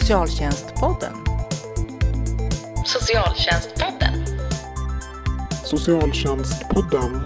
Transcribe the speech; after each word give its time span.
Socialtjänstpodden. 0.00 1.12
Socialtjänstpodden. 2.84 4.26
Socialtjänstpodden. 5.64 7.24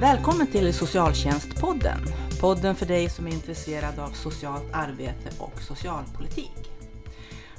Välkommen 0.00 0.46
till 0.46 0.74
Socialtjänstpodden. 0.74 1.98
Podden 2.40 2.74
för 2.74 2.86
dig 2.86 3.10
som 3.10 3.26
är 3.26 3.30
intresserad 3.30 3.98
av 3.98 4.08
socialt 4.08 4.72
arbete 4.72 5.30
och 5.38 5.60
socialpolitik. 5.60 6.70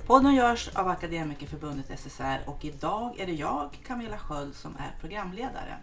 Podden 0.07 0.36
görs 0.36 0.70
av 0.73 0.88
Akademikerförbundet 0.88 1.99
SSR 1.99 2.39
och 2.45 2.65
idag 2.65 3.20
är 3.20 3.25
det 3.25 3.34
jag, 3.34 3.79
Camilla 3.88 4.18
Sköld, 4.18 4.55
som 4.55 4.75
är 4.75 4.99
programledare. 5.02 5.77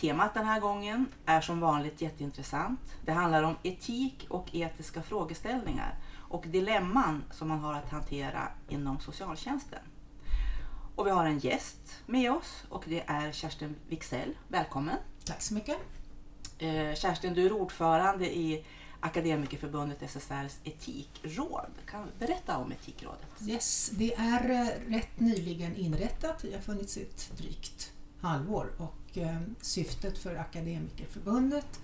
Temat 0.00 0.34
den 0.34 0.44
här 0.44 0.60
gången 0.60 1.06
är 1.26 1.40
som 1.40 1.60
vanligt 1.60 2.00
jätteintressant. 2.00 2.80
Det 3.04 3.12
handlar 3.12 3.42
om 3.42 3.56
etik 3.62 4.26
och 4.28 4.54
etiska 4.54 5.02
frågeställningar 5.02 5.94
och 6.28 6.44
dilemman 6.46 7.24
som 7.30 7.48
man 7.48 7.58
har 7.58 7.74
att 7.74 7.90
hantera 7.90 8.48
inom 8.68 9.00
socialtjänsten. 9.00 9.78
Och 10.96 11.06
vi 11.06 11.10
har 11.10 11.26
en 11.26 11.38
gäst 11.38 12.02
med 12.06 12.32
oss 12.32 12.64
och 12.68 12.84
det 12.86 13.02
är 13.06 13.32
Kerstin 13.32 13.76
Wixell. 13.88 14.36
Välkommen! 14.48 14.96
Tack 15.24 15.42
så 15.42 15.54
mycket. 15.54 15.76
Eh, 16.58 16.94
Kerstin, 16.94 17.34
du 17.34 17.46
är 17.46 17.52
ordförande 17.52 18.36
i 18.36 18.64
Akademikerförbundet 19.00 20.02
SSRs 20.02 20.58
etikråd. 20.64 21.70
Kan 21.86 22.06
du 22.06 22.26
berätta 22.26 22.56
om 22.56 22.72
Etikrådet? 22.72 23.26
Yes, 23.46 23.90
det 23.92 24.14
är 24.14 24.50
eh, 24.50 24.92
rätt 24.92 25.20
nyligen 25.20 25.76
inrättat. 25.76 26.44
Vi 26.44 26.52
har 26.52 26.60
funnits 26.60 26.96
ett 26.96 27.32
drygt 27.36 27.92
halvår 28.20 28.72
och 28.78 28.99
och 29.10 29.18
eh, 29.18 29.40
syftet 29.60 30.18
för 30.18 30.36
Akademikerförbundet 30.36 31.80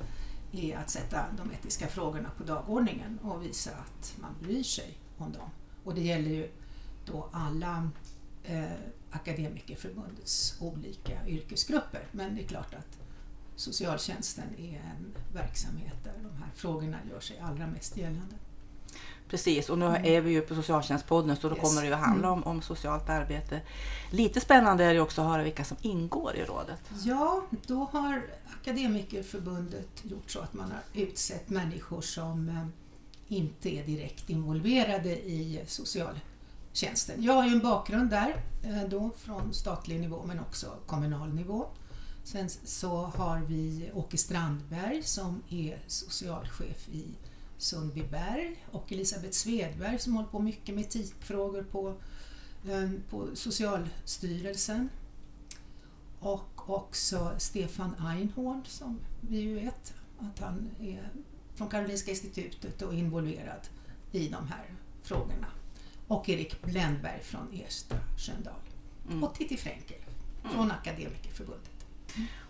är 0.52 0.76
att 0.76 0.90
sätta 0.90 1.24
de 1.36 1.52
etiska 1.52 1.86
frågorna 1.86 2.30
på 2.36 2.44
dagordningen 2.44 3.18
och 3.22 3.44
visa 3.44 3.70
att 3.70 4.14
man 4.20 4.34
bryr 4.42 4.62
sig 4.62 4.98
om 5.18 5.33
dem. 5.33 5.50
Och 5.84 5.94
det 5.94 6.00
gäller 6.00 6.30
ju 6.30 6.50
då 7.06 7.28
alla 7.33 7.91
eh, 8.44 8.64
Akademikerförbundets 9.10 10.56
olika 10.60 11.27
yrkesgrupper. 11.27 12.06
Men 12.12 12.34
det 12.34 12.42
är 12.42 12.46
klart 12.46 12.74
att 12.74 12.98
socialtjänsten 13.56 14.55
är 14.58 14.77
en 14.77 15.16
verksamhet 15.34 16.05
där 16.05 16.14
de 16.22 16.42
här 16.42 16.50
frågorna 16.55 16.98
gör 17.11 17.20
sig 17.20 17.38
allra 17.38 17.66
mest 17.66 17.96
gällande. 17.96 18.36
Precis, 19.30 19.69
och 19.70 19.78
nu 19.78 19.84
är 19.86 20.20
vi 20.20 20.30
ju 20.30 20.41
på 20.41 20.55
Socialtjänstpodden 20.55 21.36
så 21.36 21.48
då 21.48 21.55
Yes. 21.56 21.64
kommer 21.69 21.80
det 21.82 21.86
ju 21.88 21.94
att 21.94 22.00
handla 22.00 22.30
om, 22.30 22.42
om 22.44 22.62
socialt 22.62 23.08
arbete. 23.08 23.60
Lite 24.10 24.41
spännande 24.41 24.84
är 24.84 24.94
det 24.94 25.00
också 25.00 25.22
att 25.22 25.28
höra 25.28 25.42
vilka 25.42 25.64
som 25.64 25.77
ingår 25.80 26.36
i 26.36 26.44
rådet. 26.44 26.80
Ja, 27.05 27.42
då 27.66 27.88
har 27.92 28.22
Akademikerförbundet 28.60 29.88
gjort 30.02 30.30
så 30.30 30.41
att 30.41 30.55
man 30.55 30.70
har 30.72 31.02
utsett 31.02 31.48
människor 31.48 32.00
som 32.00 32.48
eh, 32.48 32.66
inte 33.36 33.68
är 33.77 33.84
direkt 33.86 34.30
involverade 34.30 35.08
i 35.16 35.61
socialtjänsten. 35.66 37.22
Jag 37.22 37.33
har 37.33 37.46
ju 37.46 37.52
en 37.52 37.61
bakgrund 37.61 38.11
där 38.11 38.36
eh, 38.64 38.88
då 38.88 39.11
från 39.18 39.55
statlig 39.55 40.00
nivå 40.00 40.22
men 40.27 40.40
också 40.40 40.66
kommunal 40.86 41.34
nivå. 41.34 41.66
Sen 42.24 42.48
så 42.64 42.96
har 43.16 43.38
vi 43.48 43.90
Åke 43.94 44.16
Strandberg 44.18 45.02
som 45.02 45.42
är 45.50 45.78
socialchef 45.86 46.88
i 46.88 47.05
Sundbyberg 47.58 48.66
och 48.70 48.92
Elisabeth 48.92 49.32
Svedberg 49.32 49.98
som 49.98 50.16
håller 50.16 50.28
på 50.28 50.38
mycket 50.38 50.74
med 50.74 50.84
etikfrågor 50.84 51.62
på, 51.62 51.88
eh, 52.68 52.90
på 53.10 53.36
Socialstyrelsen. 53.36 54.88
Och 56.20 56.70
också 56.70 57.34
Stefan 57.38 57.94
Einhorn 57.94 58.64
som 58.64 59.00
vi 59.20 59.40
ju 59.40 59.54
vet 59.54 59.94
att 60.18 60.38
han 60.38 60.70
är 60.80 61.10
från 61.54 61.68
Karolinska 61.68 62.10
institutet 62.10 62.82
och 62.82 62.94
involverad 62.94 63.68
i 64.12 64.28
de 64.28 64.48
här 64.48 64.74
frågorna. 65.02 65.46
Och 66.08 66.28
Erik 66.28 66.62
Bländberg 66.62 67.22
från 67.22 67.48
Ersta 67.52 67.96
Sköndal. 68.18 68.55
Mm. 69.08 69.24
Och 69.24 69.34
Titti 69.34 69.56
Fränkel 69.56 69.98
från 70.52 70.70
Akademikerförbundet. 70.70 71.86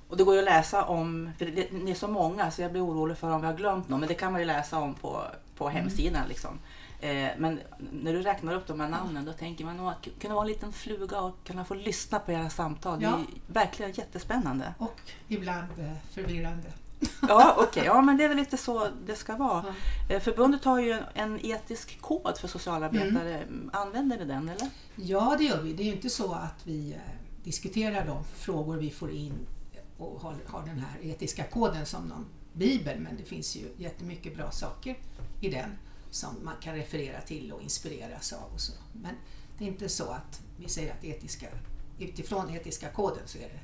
Och 0.08 0.16
det 0.16 0.24
går 0.24 0.34
ju 0.34 0.38
att 0.40 0.44
läsa 0.44 0.84
om, 0.84 1.30
för 1.38 1.44
det, 1.46 1.72
ni 1.72 1.90
är 1.90 1.94
så 1.94 2.08
många 2.08 2.50
så 2.50 2.62
jag 2.62 2.72
blir 2.72 2.84
orolig 2.86 3.16
för 3.18 3.30
om 3.30 3.40
vi 3.40 3.46
har 3.46 3.54
glömt 3.54 3.88
någon, 3.88 4.00
men 4.00 4.08
det 4.08 4.14
kan 4.14 4.32
man 4.32 4.40
ju 4.40 4.46
läsa 4.46 4.78
om 4.78 4.94
på, 4.94 5.22
på 5.56 5.68
hemsidan. 5.68 6.28
Liksom. 6.28 6.58
Eh, 7.00 7.28
men 7.38 7.60
när 7.92 8.12
du 8.12 8.22
räknar 8.22 8.54
upp 8.54 8.66
de 8.66 8.80
här 8.80 8.88
namnen 8.88 9.24
då 9.24 9.32
tänker 9.32 9.64
man 9.64 9.76
nog 9.76 9.88
att 9.88 10.08
kunna 10.20 10.34
vara 10.34 10.44
en 10.44 10.48
liten 10.52 10.72
fluga 10.72 11.20
och 11.20 11.36
kunna 11.44 11.64
få 11.64 11.74
lyssna 11.74 12.18
på 12.18 12.32
era 12.32 12.50
samtal. 12.50 13.00
Det 13.00 13.06
är 13.06 13.10
Ja. 13.10 13.18
verkligen 13.46 13.92
jättespännande. 13.92 14.74
Och 14.78 15.00
ibland 15.28 15.68
eh, 15.78 15.92
förvirrande. 16.14 16.72
Ja, 17.28 17.54
okej. 17.58 17.82
Ja, 17.86 18.02
men 18.02 18.16
det 18.16 18.24
är 18.24 18.28
väl 18.28 18.36
lite 18.36 18.56
så 18.56 18.88
det 19.06 19.16
ska 19.16 19.36
vara. 19.36 19.64
Ja. 20.08 20.14
Eh, 20.14 20.20
Förbundet 20.22 20.64
har 20.64 20.80
ju 20.80 21.02
en, 21.14 21.46
etisk 21.46 22.00
kod 22.00 22.38
för 22.38 22.48
socialarbetare. 22.48 23.42
Använder 23.72 24.18
ni 24.18 24.24
den 24.24 24.48
eller? 24.48 24.68
Ja, 24.96 25.34
det 25.38 25.44
gör 25.44 25.62
vi. 25.62 25.72
Det 25.72 25.82
är 25.82 25.86
ju 25.86 25.92
inte 25.92 26.10
så 26.10 26.32
att 26.32 26.60
vi 26.66 26.92
eh, 26.92 26.98
diskuterar 27.44 28.06
de 28.06 28.24
frågor 28.34 28.76
vi 28.76 28.90
får 28.90 29.10
in 29.10 29.46
och 29.98 30.20
har, 30.20 30.36
har 30.46 30.66
den 30.66 30.78
här 30.78 30.98
etiska 31.02 31.44
koden 31.44 31.86
som 31.86 32.08
någon 32.08 32.26
bibel, 32.52 33.00
men 33.00 33.16
det 33.16 33.24
finns 33.24 33.56
ju 33.56 33.68
jättemycket 33.76 34.36
bra 34.36 34.50
saker 34.50 34.98
i 35.40 35.50
den 35.50 35.70
som 36.10 36.44
man 36.44 36.54
kan 36.62 36.74
referera 36.74 37.20
till 37.20 37.52
och 37.52 37.62
inspireras 37.62 38.32
av. 38.32 38.52
Och 38.54 38.60
så. 38.60 38.72
Men 38.92 39.14
det 39.58 39.64
är 39.64 39.68
inte 39.68 39.88
så 39.88 40.10
att 40.10 40.42
vi 40.58 40.68
säger 40.68 40.92
att 40.92 41.04
etiska, 41.04 41.46
utifrån 41.98 42.50
etiska 42.54 42.88
koden 42.88 43.22
så 43.26 43.38
är 43.38 43.42
det 43.48 43.60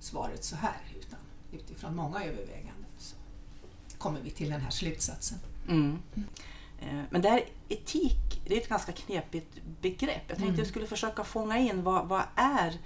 svaret 0.00 0.44
så 0.44 0.56
här, 0.56 0.80
utan 1.00 1.18
utifrån 1.52 1.96
många 1.96 2.24
överväganden 2.24 2.86
så 2.98 3.16
kommer 3.98 4.20
vi 4.20 4.30
till 4.30 4.50
den 4.50 4.60
här 4.60 4.70
slutsatsen. 4.70 5.38
Mm. 5.68 5.98
Eh, 6.80 7.02
Men 7.10 7.22
det 7.22 7.28
här 7.28 7.44
etik, 7.68 8.40
det 8.46 8.56
är 8.56 8.60
ett 8.60 8.68
ganska 8.68 8.92
knepigt 8.92 9.48
begrepp. 9.80 10.22
Jag 10.26 10.36
tänkte 10.36 10.44
Mm. 10.44 10.58
jag 10.58 10.66
skulle 10.66 10.86
försöka 10.86 11.24
fånga 11.24 11.58
in 11.58 11.82
vad, 11.82 12.08
vad 12.08 12.22
är 12.36 12.78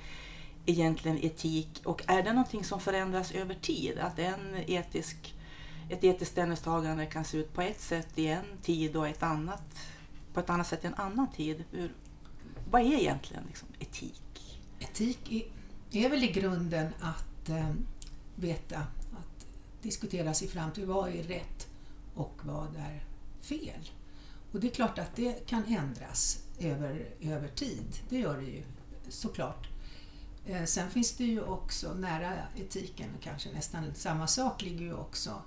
egentligen 0.66 1.24
etik 1.24 1.82
och 1.84 2.02
är 2.06 2.22
det 2.22 2.32
någonting 2.32 2.64
som 2.64 2.80
förändras 2.80 3.32
över 3.32 3.54
tid? 3.54 3.98
Att 3.98 4.18
en 4.18 4.56
etisk, 4.66 5.34
ett 5.88 6.04
etiskt 6.04 6.32
ställningstagande 6.32 7.06
kan 7.06 7.24
se 7.24 7.38
ut 7.38 7.54
på 7.54 7.62
ett 7.62 7.80
sätt 7.80 8.18
i 8.18 8.26
en 8.26 8.44
tid 8.62 8.96
och 8.96 9.08
ett 9.08 9.22
annat, 9.22 9.62
på 10.34 10.40
ett 10.40 10.50
annat 10.50 10.66
sätt 10.66 10.84
i 10.84 10.86
en 10.86 10.94
annan 10.94 11.26
tid. 11.36 11.64
Hur, 11.70 11.92
vad 12.70 12.82
är 12.82 12.94
egentligen 12.94 13.42
liksom 13.46 13.68
etik? 13.78 14.60
Etik 14.78 15.32
är, 15.32 15.42
är 16.04 16.08
väl 16.08 16.24
i 16.24 16.32
grunden 16.32 16.92
att 17.00 17.48
eh, 17.48 17.70
veta, 18.34 18.78
att 19.12 19.46
diskutera 19.82 20.34
sig 20.34 20.48
fram 20.48 20.70
till 20.70 20.86
vad 20.86 21.08
är 21.08 21.22
rätt 21.22 21.68
och 22.14 22.40
vad 22.42 22.76
är 22.76 23.04
fel. 23.40 23.90
Och 24.52 24.60
det 24.60 24.66
är 24.66 24.74
klart 24.74 24.98
att 24.98 25.16
det 25.16 25.46
kan 25.46 25.64
ändras 25.64 26.42
över, 26.58 27.06
över 27.20 27.48
tid. 27.48 27.98
Det 28.08 28.18
gör 28.18 28.36
det 28.36 28.46
ju 28.46 28.62
såklart. 29.08 29.69
Eh, 30.46 30.64
sen 30.64 30.90
finns 30.90 31.16
det 31.16 31.24
ju 31.24 31.40
också 31.40 31.94
nära 31.94 32.32
etiken, 32.56 33.10
kanske 33.20 33.52
nästan 33.52 33.94
samma 33.94 34.26
sak, 34.26 34.62
ligger 34.62 34.84
ju 34.84 34.94
också 34.94 35.42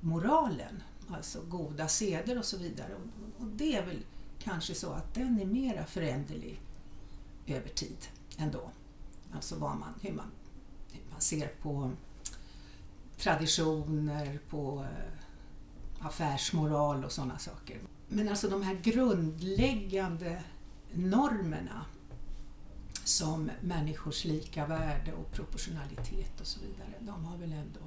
moralen. 0.00 0.82
Alltså 1.08 1.42
goda 1.48 1.88
seder 1.88 2.38
och 2.38 2.44
så 2.44 2.58
vidare. 2.58 2.94
Och, 3.38 3.46
det 3.46 3.76
är 3.76 3.86
väl 3.86 4.04
kanske 4.38 4.74
så 4.74 4.92
att 4.92 5.14
den 5.14 5.40
är 5.40 5.46
mera 5.46 5.86
föränderlig 5.86 6.60
över 7.46 7.68
tid 7.68 8.08
ändå. 8.38 8.70
Alltså 9.34 9.58
vad 9.58 9.76
man, 9.76 9.94
hur, 10.00 10.12
man, 10.12 10.30
hur 10.92 11.02
man 11.10 11.20
ser 11.20 11.48
på 11.48 11.90
traditioner, 13.18 14.40
på 14.50 14.86
eh, 14.90 16.06
affärsmoral 16.06 17.04
och 17.04 17.12
sådana 17.12 17.38
saker. 17.38 17.78
Men 18.08 18.28
alltså 18.28 18.48
de 18.48 18.62
här 18.62 18.74
grundläggande 18.74 20.42
normerna 20.92 21.84
som 23.04 23.50
människors 23.60 24.24
lika 24.24 24.66
värde 24.66 25.12
och 25.12 25.32
proportionalitet 25.32 26.40
och 26.40 26.46
så 26.46 26.60
vidare, 26.60 26.88
de 27.00 27.24
har 27.24 27.36
väl 27.36 27.52
ändå, 27.52 27.80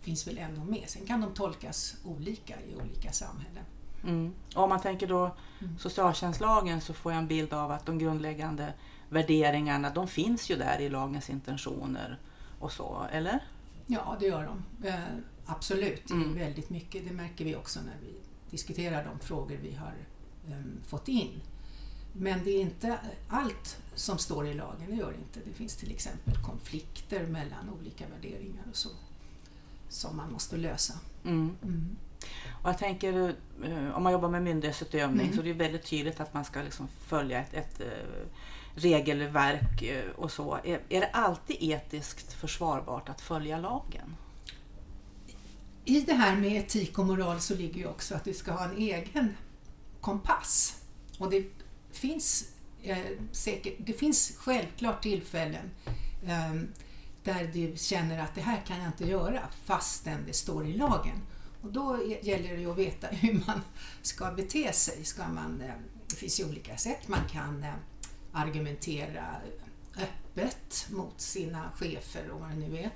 finns 0.00 0.26
väl 0.26 0.38
ändå 0.38 0.64
med. 0.64 0.84
Sen 0.86 1.06
kan 1.06 1.20
de 1.20 1.34
tolkas 1.34 1.96
olika 2.04 2.54
i 2.60 2.74
olika 2.82 3.12
samhällen. 3.12 3.64
Mm. 4.04 4.32
Om 4.54 4.68
man 4.68 4.80
tänker 4.80 5.06
då 5.06 5.36
socialtjänstlagen 5.78 6.80
så 6.80 6.94
får 6.94 7.12
jag 7.12 7.18
en 7.18 7.28
bild 7.28 7.52
av 7.52 7.70
att 7.70 7.86
de 7.86 7.98
grundläggande 7.98 8.72
värderingarna 9.08 9.90
de 9.90 10.08
finns 10.08 10.50
ju 10.50 10.56
där 10.56 10.80
i 10.80 10.88
lagens 10.88 11.30
intentioner 11.30 12.18
och 12.60 12.72
så, 12.72 13.06
eller? 13.12 13.40
Ja, 13.86 14.16
det 14.20 14.26
gör 14.26 14.44
de. 14.44 14.88
Eh, 14.88 15.00
absolut, 15.46 16.10
Mm. 16.10 16.34
väldigt 16.34 16.70
mycket. 16.70 17.08
Det 17.08 17.14
märker 17.14 17.44
vi 17.44 17.56
också 17.56 17.80
när 17.80 17.96
vi 18.02 18.14
diskuterar 18.50 19.04
de 19.04 19.18
frågor 19.26 19.58
vi 19.62 19.74
har 19.74 19.92
em, 20.56 20.80
fått 20.86 21.08
in. 21.08 21.40
Men 22.16 22.44
det 22.44 22.50
är 22.50 22.60
inte 22.60 22.98
allt 23.28 23.78
som 23.94 24.18
står 24.18 24.46
i 24.46 24.54
lagen, 24.54 24.86
det 24.88 24.96
gör 24.96 25.12
det 25.12 25.18
inte. 25.18 25.50
Det 25.50 25.56
finns 25.56 25.76
till 25.76 25.90
exempel 25.92 26.34
konflikter 26.44 27.26
mellan 27.26 27.70
olika 27.80 28.04
värderingar 28.08 28.64
och 28.70 28.76
så 28.76 28.88
som 29.88 30.16
man 30.16 30.32
måste 30.32 30.56
lösa. 30.56 30.94
Mm. 31.24 31.56
Mm. 31.62 31.96
Och 32.62 32.68
jag 32.68 32.78
tänker, 32.78 33.34
eh, 33.64 33.96
om 33.96 34.02
man 34.02 34.12
jobbar 34.12 34.28
med 34.28 34.42
myndighetsutövning 34.42 35.26
Mm. 35.26 35.36
så 35.36 35.42
det 35.42 35.50
är 35.50 35.54
väldigt 35.54 35.86
tydligt 35.86 36.20
att 36.20 36.34
man 36.34 36.44
ska 36.44 36.62
liksom 36.62 36.88
följa 37.06 37.40
ett, 37.40 37.54
ett 37.54 37.80
eh, 37.80 38.26
regelverk 38.74 39.82
eh, 39.82 40.10
och 40.10 40.30
så. 40.32 40.58
Är, 40.64 40.80
är 40.88 41.00
det 41.00 41.10
alltid 41.12 41.56
etiskt 41.60 42.32
försvarbart 42.32 43.08
att 43.08 43.20
följa 43.20 43.58
lagen? 43.58 44.16
I 45.84 46.00
det 46.00 46.12
här 46.14 46.36
med 46.36 46.52
etik 46.52 46.98
och 46.98 47.06
moral 47.06 47.40
så 47.40 47.54
ligger 47.54 47.80
ju 47.80 47.86
också 47.86 48.14
att 48.14 48.24
du 48.24 48.34
ska 48.34 48.52
ha 48.52 48.64
en 48.64 48.76
egen 48.76 49.36
kompass. 50.00 50.82
Och 51.18 51.30
det 51.30 51.44
finns 51.96 52.48
eh, 52.82 52.98
säkert, 53.32 53.74
det 53.78 53.92
finns 53.92 54.36
självklart 54.38 55.02
tillfällen 55.02 55.70
eh, 56.26 56.54
där 57.24 57.50
du 57.52 57.72
känner 57.76 58.18
att 58.18 58.34
det 58.34 58.40
här 58.40 58.62
kan 58.66 58.78
jag 58.78 58.86
inte 58.86 59.06
göra 59.06 59.40
fastän 59.64 60.26
det 60.26 60.32
står 60.32 60.66
i 60.66 60.72
lagen. 60.72 61.16
Och 61.62 61.72
då 61.72 61.98
gäller 62.22 62.56
det 62.56 62.66
att 62.66 62.78
veta 62.78 63.06
hur 63.10 63.42
man 63.46 63.60
ska 64.02 64.30
bete 64.30 64.72
sig. 64.72 65.04
Ska 65.04 65.28
man, 65.28 65.60
eh, 65.60 65.74
det 66.06 66.16
finns 66.16 66.40
ju 66.40 66.44
olika 66.44 66.76
sätt 66.76 67.08
man 67.08 67.28
kan 67.30 67.62
eh, 67.62 67.74
argumentera 68.32 69.36
öppet 69.96 70.86
mot 70.90 71.20
sina 71.20 71.70
chefer 71.76 72.30
och 72.30 72.40
vad 72.40 72.50
det 72.50 72.56
nu 72.56 72.78
är. 72.78 72.90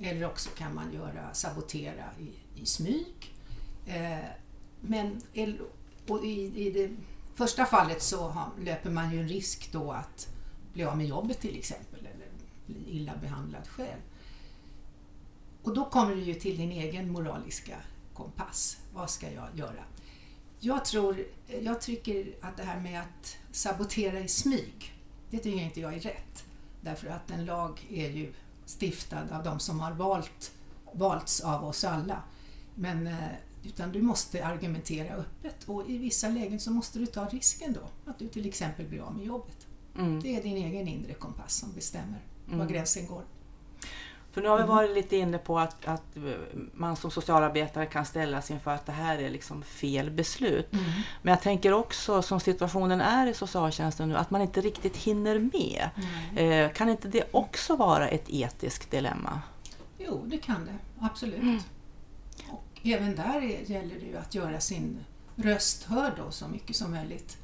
Eller 0.00 0.26
också 0.26 0.50
kan 0.50 0.74
man 0.74 0.92
göra, 0.92 1.34
sabotera 1.34 2.04
i, 2.18 2.60
i 2.62 2.66
smyg. 2.66 3.34
Eh, 3.86 4.28
men 4.80 5.22
och 6.06 6.24
i, 6.24 6.66
i 6.66 6.70
det 6.70 6.90
första 7.40 7.66
fallet 7.66 8.02
så 8.02 8.42
löper 8.58 8.90
man 8.90 9.12
ju 9.12 9.20
en 9.20 9.28
risk 9.28 9.72
då 9.72 9.92
att 9.92 10.28
bli 10.72 10.84
av 10.84 10.96
med 10.96 11.06
jobbet 11.06 11.40
till 11.40 11.58
exempel 11.58 11.98
eller 12.00 12.26
bli 12.66 12.96
illa 12.96 13.12
behandlad 13.16 13.68
själv. 13.68 14.00
Och 15.62 15.74
då 15.74 15.84
kommer 15.84 16.16
du 16.16 16.22
ju 16.22 16.34
till 16.34 16.56
din 16.56 16.72
egen 16.72 17.12
moraliska 17.12 17.76
kompass. 18.14 18.76
Vad 18.94 19.10
ska 19.10 19.32
jag 19.32 19.48
göra? 19.54 19.84
Jag 20.58 20.84
tror, 20.84 21.24
jag 21.62 21.80
tycker 21.80 22.34
att 22.40 22.56
det 22.56 22.62
här 22.62 22.80
med 22.80 23.00
att 23.00 23.36
sabotera 23.52 24.20
i 24.20 24.28
smyg, 24.28 24.94
det 25.30 25.38
tycker 25.38 25.62
inte 25.62 25.80
jag 25.80 25.94
är 25.94 26.00
rätt. 26.00 26.44
Därför 26.80 27.08
att 27.08 27.30
en 27.30 27.44
lag 27.44 27.86
är 27.90 28.10
ju 28.10 28.32
stiftad 28.66 29.26
av 29.32 29.42
de 29.44 29.60
som 29.60 29.80
har 29.80 29.92
valt, 29.92 30.52
valts 30.92 31.40
av 31.40 31.64
oss 31.64 31.84
alla. 31.84 32.22
Men, 32.74 33.06
eh, 33.06 33.28
utan 33.62 33.92
du 33.92 34.02
måste 34.02 34.46
argumentera 34.46 35.14
öppet 35.14 35.64
och 35.66 35.90
i 35.90 35.98
vissa 35.98 36.28
lägen 36.28 36.60
så 36.60 36.70
måste 36.70 36.98
du 36.98 37.06
ta 37.06 37.24
risken 37.24 37.72
då 37.72 38.10
att 38.10 38.18
du 38.18 38.28
till 38.28 38.46
exempel 38.46 38.86
blir 38.86 39.00
av 39.00 39.14
med 39.14 39.26
jobbet. 39.26 39.66
Mm. 39.98 40.20
Det 40.20 40.36
är 40.36 40.42
din 40.42 40.56
egen 40.56 40.88
inre 40.88 41.14
kompass 41.14 41.56
som 41.56 41.72
bestämmer 41.72 42.18
mm. 42.46 42.58
var 42.58 42.66
gränsen 42.66 43.06
går. 43.06 43.22
För 44.32 44.42
nu 44.42 44.48
har 44.48 44.56
vi 44.56 44.62
mm. 44.62 44.74
varit 44.74 44.94
lite 44.94 45.16
inne 45.16 45.38
på 45.38 45.58
att, 45.58 45.86
att 45.86 46.16
man 46.72 46.96
som 46.96 47.10
socialarbetare 47.10 47.86
kan 47.86 48.06
ställas 48.06 48.50
inför 48.50 48.70
att 48.70 48.86
det 48.86 48.92
här 48.92 49.18
är 49.18 49.30
liksom 49.30 49.62
fel 49.62 50.10
beslut. 50.10 50.72
Mm. 50.72 50.84
Men 51.22 51.30
jag 51.30 51.42
tänker 51.42 51.72
också 51.72 52.22
som 52.22 52.40
situationen 52.40 53.00
är 53.00 53.26
i 53.26 53.34
socialtjänsten 53.34 54.08
nu 54.08 54.16
att 54.16 54.30
man 54.30 54.40
inte 54.42 54.60
riktigt 54.60 54.96
hinner 54.96 55.38
med. 55.38 55.90
Mm. 56.36 56.66
Eh, 56.66 56.72
kan 56.72 56.88
inte 56.88 57.08
det 57.08 57.24
också 57.32 57.76
vara 57.76 58.08
ett 58.08 58.24
etiskt 58.28 58.90
dilemma? 58.90 59.40
Jo, 59.98 60.24
det 60.26 60.38
kan 60.38 60.64
det 60.64 61.04
absolut. 61.06 61.42
Mm. 61.42 61.60
Även 62.82 63.16
där 63.16 63.40
gäller 63.40 63.94
det 64.00 64.06
ju 64.06 64.16
att 64.16 64.34
göra 64.34 64.60
sin 64.60 65.04
röst 65.36 65.84
hörd 65.84 66.12
då, 66.16 66.30
så 66.30 66.48
mycket 66.48 66.76
som 66.76 66.90
möjligt. 66.90 67.38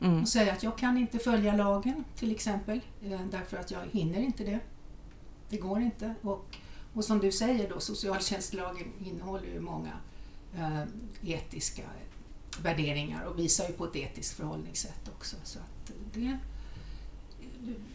Mm. 0.00 0.22
Och 0.22 0.28
säga 0.28 0.52
att 0.52 0.62
jag 0.62 0.78
kan 0.78 0.98
inte 0.98 1.18
följa 1.18 1.56
lagen 1.56 2.04
till 2.16 2.32
exempel 2.32 2.80
eh, 3.02 3.20
därför 3.30 3.56
att 3.56 3.70
jag 3.70 3.80
hinner 3.92 4.20
inte 4.20 4.44
det. 4.44 4.60
Det 5.48 5.56
går 5.56 5.80
inte. 5.80 6.14
Och, 6.22 6.56
och 6.94 7.04
som 7.04 7.18
du 7.18 7.32
säger 7.32 7.68
då, 7.68 7.80
socialtjänstlagen 7.80 8.92
innehåller 9.04 9.46
ju 9.46 9.60
många 9.60 9.92
eh, 10.56 10.82
etiska 11.22 11.82
värderingar 12.62 13.24
och 13.24 13.38
visar 13.38 13.68
ju 13.68 13.72
på 13.72 13.84
ett 13.84 13.96
etiskt 13.96 14.36
förhållningssätt 14.36 15.08
också. 15.16 15.36
Så 15.44 15.58
att 15.58 15.92
det, 16.14 16.38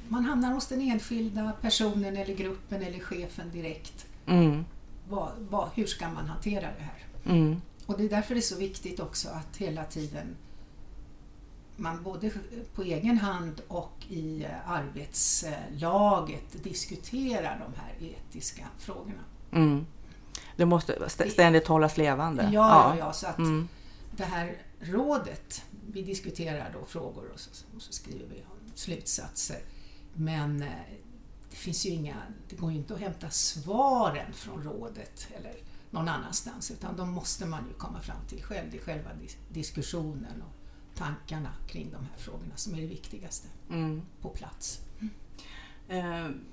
man 0.08 0.26
hamnar 0.26 0.54
hos 0.54 0.68
den 0.68 0.82
enskilda 0.82 1.52
personen 1.62 2.18
eller 2.18 2.36
gruppen 2.36 2.84
eller 2.84 3.00
chefen 3.00 3.52
direkt. 3.52 4.06
Mm. 4.26 4.66
Vad, 5.10 5.32
vad, 5.50 5.70
hur 5.74 5.86
ska 5.86 6.10
man 6.10 6.28
hantera 6.28 6.62
det 6.62 6.84
här? 6.84 7.06
Mm. 7.26 7.62
Och 7.86 7.98
det 7.98 8.06
är 8.06 8.10
därför 8.10 8.36
det 8.36 8.40
är 8.40 8.42
så 8.42 8.58
viktigt 8.58 9.00
också 9.00 9.30
att 9.30 9.58
hela 9.58 9.84
tiden 9.84 10.36
man 11.80 12.04
både 12.04 12.32
på 12.76 12.84
egen 12.84 13.18
hand 13.18 13.62
och 13.68 14.06
i 14.10 14.44
eh, 14.44 14.72
arbetslaget 14.72 16.64
diskuterar 16.64 17.60
de 17.60 17.80
här 17.80 18.12
etiska 18.12 18.68
frågorna. 18.78 19.24
Mm. 19.52 19.86
Det 20.56 20.66
måste 20.66 21.10
ständigt 21.10 21.68
hållas 21.68 21.98
levande. 21.98 22.44
Ja, 22.44 22.50
ja. 22.52 22.96
ja 23.00 23.14
så 23.14 23.28
att 23.28 23.38
mm. 23.38 23.68
det 24.12 24.24
här 24.24 24.58
rådet, 24.80 25.66
vi 25.92 26.02
diskuterar 26.02 26.72
då 26.80 26.86
frågor 26.86 27.32
och 27.34 27.40
så, 27.40 27.50
och 27.76 27.82
så 27.82 27.94
skriver 27.94 28.26
vi 28.26 28.44
slutsatser. 28.76 29.60
Men 30.14 30.62
eh, 30.62 30.68
det 31.50 31.56
finns 31.56 31.86
ju 31.86 31.90
inga, 31.90 32.16
det 32.50 32.56
går 32.56 32.72
ju 32.72 32.78
inte 32.78 32.94
att 32.94 33.00
hämta 33.00 33.30
svaren 33.30 34.34
från 34.34 34.64
rådet 34.64 35.28
eller 35.38 35.56
någon 35.90 36.10
annanstans 36.10 36.72
utan 36.72 36.98
de 36.98 37.10
måste 37.10 37.46
man 37.46 37.68
ju 37.68 37.74
komma 37.74 38.00
fram 38.00 38.26
till 38.28 38.44
själv, 38.44 38.72
det 38.72 38.78
är 38.78 38.82
själva 38.82 39.10
diskussionen 39.50 40.42
och 40.42 40.56
tankarna 40.98 41.50
kring 41.68 41.92
de 41.92 41.98
här 41.98 42.18
frågorna 42.18 42.56
som 42.56 42.74
är 42.74 42.82
det 42.82 42.88
viktigaste 42.88 43.48
mm. 43.70 44.02
på 44.22 44.30
plats. 44.30 44.82
Mm. 45.90 46.46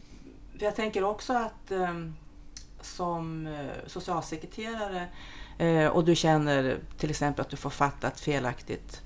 Jag 0.59 0.77
tänker 0.77 1.05
också 1.05 1.33
att 1.33 1.71
eh, 1.71 2.11
som 2.81 3.47
eh, 3.47 3.71
socialsekreterare 3.87 5.09
och 5.93 6.05
du 6.05 6.17
känner 6.17 6.79
till 6.99 7.11
exempel 7.11 7.41
att 7.41 7.51
du 7.51 7.57
får 7.57 7.71
fatta 7.71 8.09
ett 8.09 8.21
felaktigt 8.21 9.03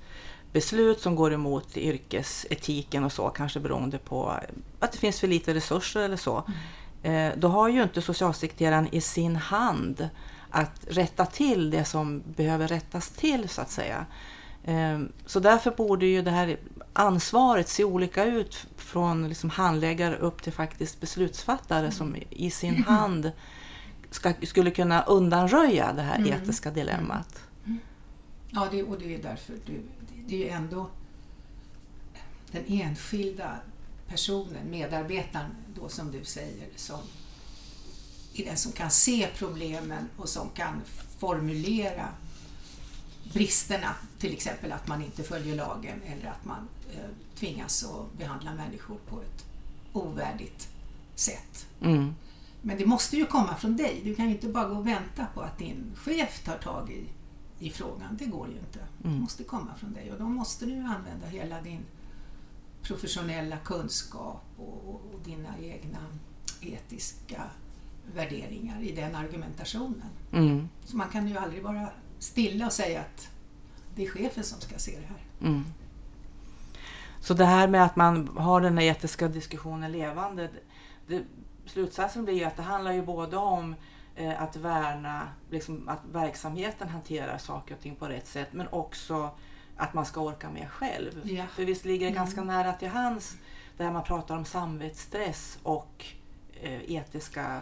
beslut 0.53 1.01
som 1.01 1.15
går 1.15 1.33
emot 1.33 1.77
yrkesetiken 1.77 3.03
och 3.03 3.11
så, 3.11 3.29
kanske 3.29 3.59
beroende 3.59 3.97
på 3.97 4.39
att 4.79 4.91
det 4.91 4.97
finns 4.97 5.19
för 5.19 5.27
lite 5.27 5.53
resurser 5.53 6.01
eller 6.01 6.17
så. 6.17 6.43
Mm. 6.47 7.31
Eh, 7.31 7.39
då 7.39 7.47
har 7.47 7.69
ju 7.69 7.83
inte 7.83 8.01
socialsekreteraren 8.01 8.87
i 8.91 9.01
sin 9.01 9.35
hand 9.35 10.09
att 10.49 10.85
rätta 10.87 11.25
till 11.25 11.69
det 11.69 11.85
som 11.85 12.23
behöver 12.35 12.67
rättas 12.67 13.09
till 13.09 13.49
så 13.49 13.61
att 13.61 13.71
säga. 13.71 14.05
Ehm, 14.65 15.11
så 15.25 15.39
därför 15.39 15.71
borde 15.71 16.05
ju 16.05 16.21
det 16.21 16.31
här 16.31 16.57
ansvaret 16.93 17.69
se 17.69 17.83
olika 17.83 18.25
ut 18.25 18.67
från 18.77 19.29
liksom 19.29 19.49
handläggare 19.49 20.15
upp 20.15 20.43
till 20.43 20.53
faktiskt 20.53 21.01
beslutsfattare 21.01 21.79
mm. 21.79 21.91
som 21.91 22.15
i 22.29 22.51
sin 22.51 22.75
mm. 22.75 22.83
hand 22.83 23.31
ska, 24.09 24.33
skulle 24.43 24.71
kunna 24.71 25.03
undanröja 25.03 25.93
det 25.93 26.01
här 26.01 26.17
mm. 26.17 26.33
etiska 26.33 26.71
dilemmat. 26.71 27.43
Mm. 27.65 27.79
Ja, 28.49 28.67
det, 28.71 28.83
och 28.83 28.99
det 28.99 29.15
är 29.15 29.23
därför 29.23 29.53
du, 29.65 29.81
det 30.31 30.35
är 30.35 30.45
ju 30.45 30.49
ändå 30.49 30.89
den 32.51 32.63
enskilda 32.67 33.59
personen, 34.07 34.69
medarbetaren 34.69 35.51
då 35.75 35.89
som 35.89 36.11
du 36.11 36.23
säger, 36.23 36.69
som 36.75 36.99
är 38.33 38.45
den 38.45 38.57
som 38.57 38.71
kan 38.71 38.91
se 38.91 39.27
problemen 39.37 40.09
och 40.17 40.29
som 40.29 40.49
kan 40.49 40.81
formulera 41.19 42.07
bristerna, 43.33 43.95
till 44.19 44.33
exempel 44.33 44.71
att 44.71 44.87
man 44.87 45.03
inte 45.03 45.23
följer 45.23 45.55
lagen 45.55 46.01
eller 46.05 46.29
att 46.29 46.45
man 46.45 46.67
eh, 46.93 47.09
tvingas 47.35 47.83
att 47.83 48.17
behandla 48.17 48.53
människor 48.53 48.97
på 49.09 49.21
ett 49.21 49.45
ovärdigt 49.93 50.69
sätt. 51.15 51.67
Mm. 51.81 52.15
Men 52.61 52.77
det 52.77 52.85
måste 52.85 53.17
ju 53.17 53.25
komma 53.25 53.55
från 53.55 53.77
dig. 53.77 54.01
Du 54.03 54.15
kan 54.15 54.25
ju 54.25 54.31
inte 54.31 54.47
bara 54.47 54.67
gå 54.67 54.75
och 54.75 54.87
vänta 54.87 55.25
på 55.33 55.41
att 55.41 55.57
din 55.57 55.91
chef 55.95 56.43
tar 56.43 56.57
tag 56.57 56.91
i, 56.91 57.05
i 57.61 57.69
frågan. 57.69 58.17
Det 58.19 58.25
går 58.25 58.47
ju 58.47 58.53
inte. 58.53 58.79
Mm. 58.79 59.15
Det 59.15 59.21
måste 59.21 59.43
komma 59.43 59.75
från 59.75 59.93
dig 59.93 60.11
och 60.11 60.19
då 60.19 60.23
måste 60.23 60.65
du 60.65 60.73
använda 60.73 61.27
hela 61.27 61.61
din 61.61 61.85
professionella 62.81 63.57
kunskap 63.57 64.43
och, 64.57 64.83
och, 64.87 65.01
och 65.13 65.19
dina 65.25 65.57
egna 65.61 65.99
etiska 66.61 67.43
värderingar 68.15 68.81
i 68.81 68.91
den 68.91 69.15
argumentationen. 69.15 70.09
Mm. 70.31 70.69
Så 70.85 70.97
man 70.97 71.09
kan 71.09 71.27
ju 71.27 71.37
aldrig 71.37 71.63
vara 71.63 71.89
stilla 72.19 72.65
och 72.65 72.73
säga 72.73 72.99
att 72.99 73.29
det 73.95 74.05
är 74.05 74.09
chefen 74.09 74.43
som 74.43 74.61
ska 74.61 74.77
se 74.77 74.99
det 74.99 75.05
här. 75.05 75.49
Mm. 75.49 75.63
Så 77.19 77.33
det 77.33 77.45
här 77.45 77.67
med 77.67 77.83
att 77.83 77.95
man 77.95 78.27
har 78.27 78.61
den 78.61 78.77
här 78.77 78.85
etiska 78.85 79.27
diskussionen 79.27 79.91
levande, 79.91 80.49
det, 81.07 81.23
slutsatsen 81.65 82.25
blir 82.25 82.35
ju 82.35 82.43
att 82.43 82.57
det 82.57 82.63
handlar 82.63 82.91
ju 82.91 83.01
både 83.01 83.37
om 83.37 83.75
att 84.37 84.55
värna 84.55 85.27
liksom, 85.49 85.89
att 85.89 85.99
verksamheten 86.11 86.89
hanterar 86.89 87.37
saker 87.37 87.75
och 87.75 87.81
ting 87.81 87.95
på 87.95 88.05
rätt 88.07 88.27
sätt 88.27 88.47
men 88.51 88.67
också 88.67 89.29
att 89.77 89.93
man 89.93 90.05
ska 90.05 90.21
orka 90.21 90.49
med 90.49 90.69
själv. 90.69 91.21
Ja. 91.23 91.45
För 91.55 91.65
visst 91.65 91.85
ligger 91.85 92.05
det 92.05 92.11
mm. 92.11 92.23
ganska 92.23 92.43
nära 92.43 92.73
till 92.73 92.87
hands 92.87 93.37
där 93.77 93.91
man 93.91 94.03
pratar 94.03 94.37
om 94.37 94.45
samvetsstress 94.45 95.59
och 95.63 96.05
eh, 96.61 96.91
etiska 96.91 97.61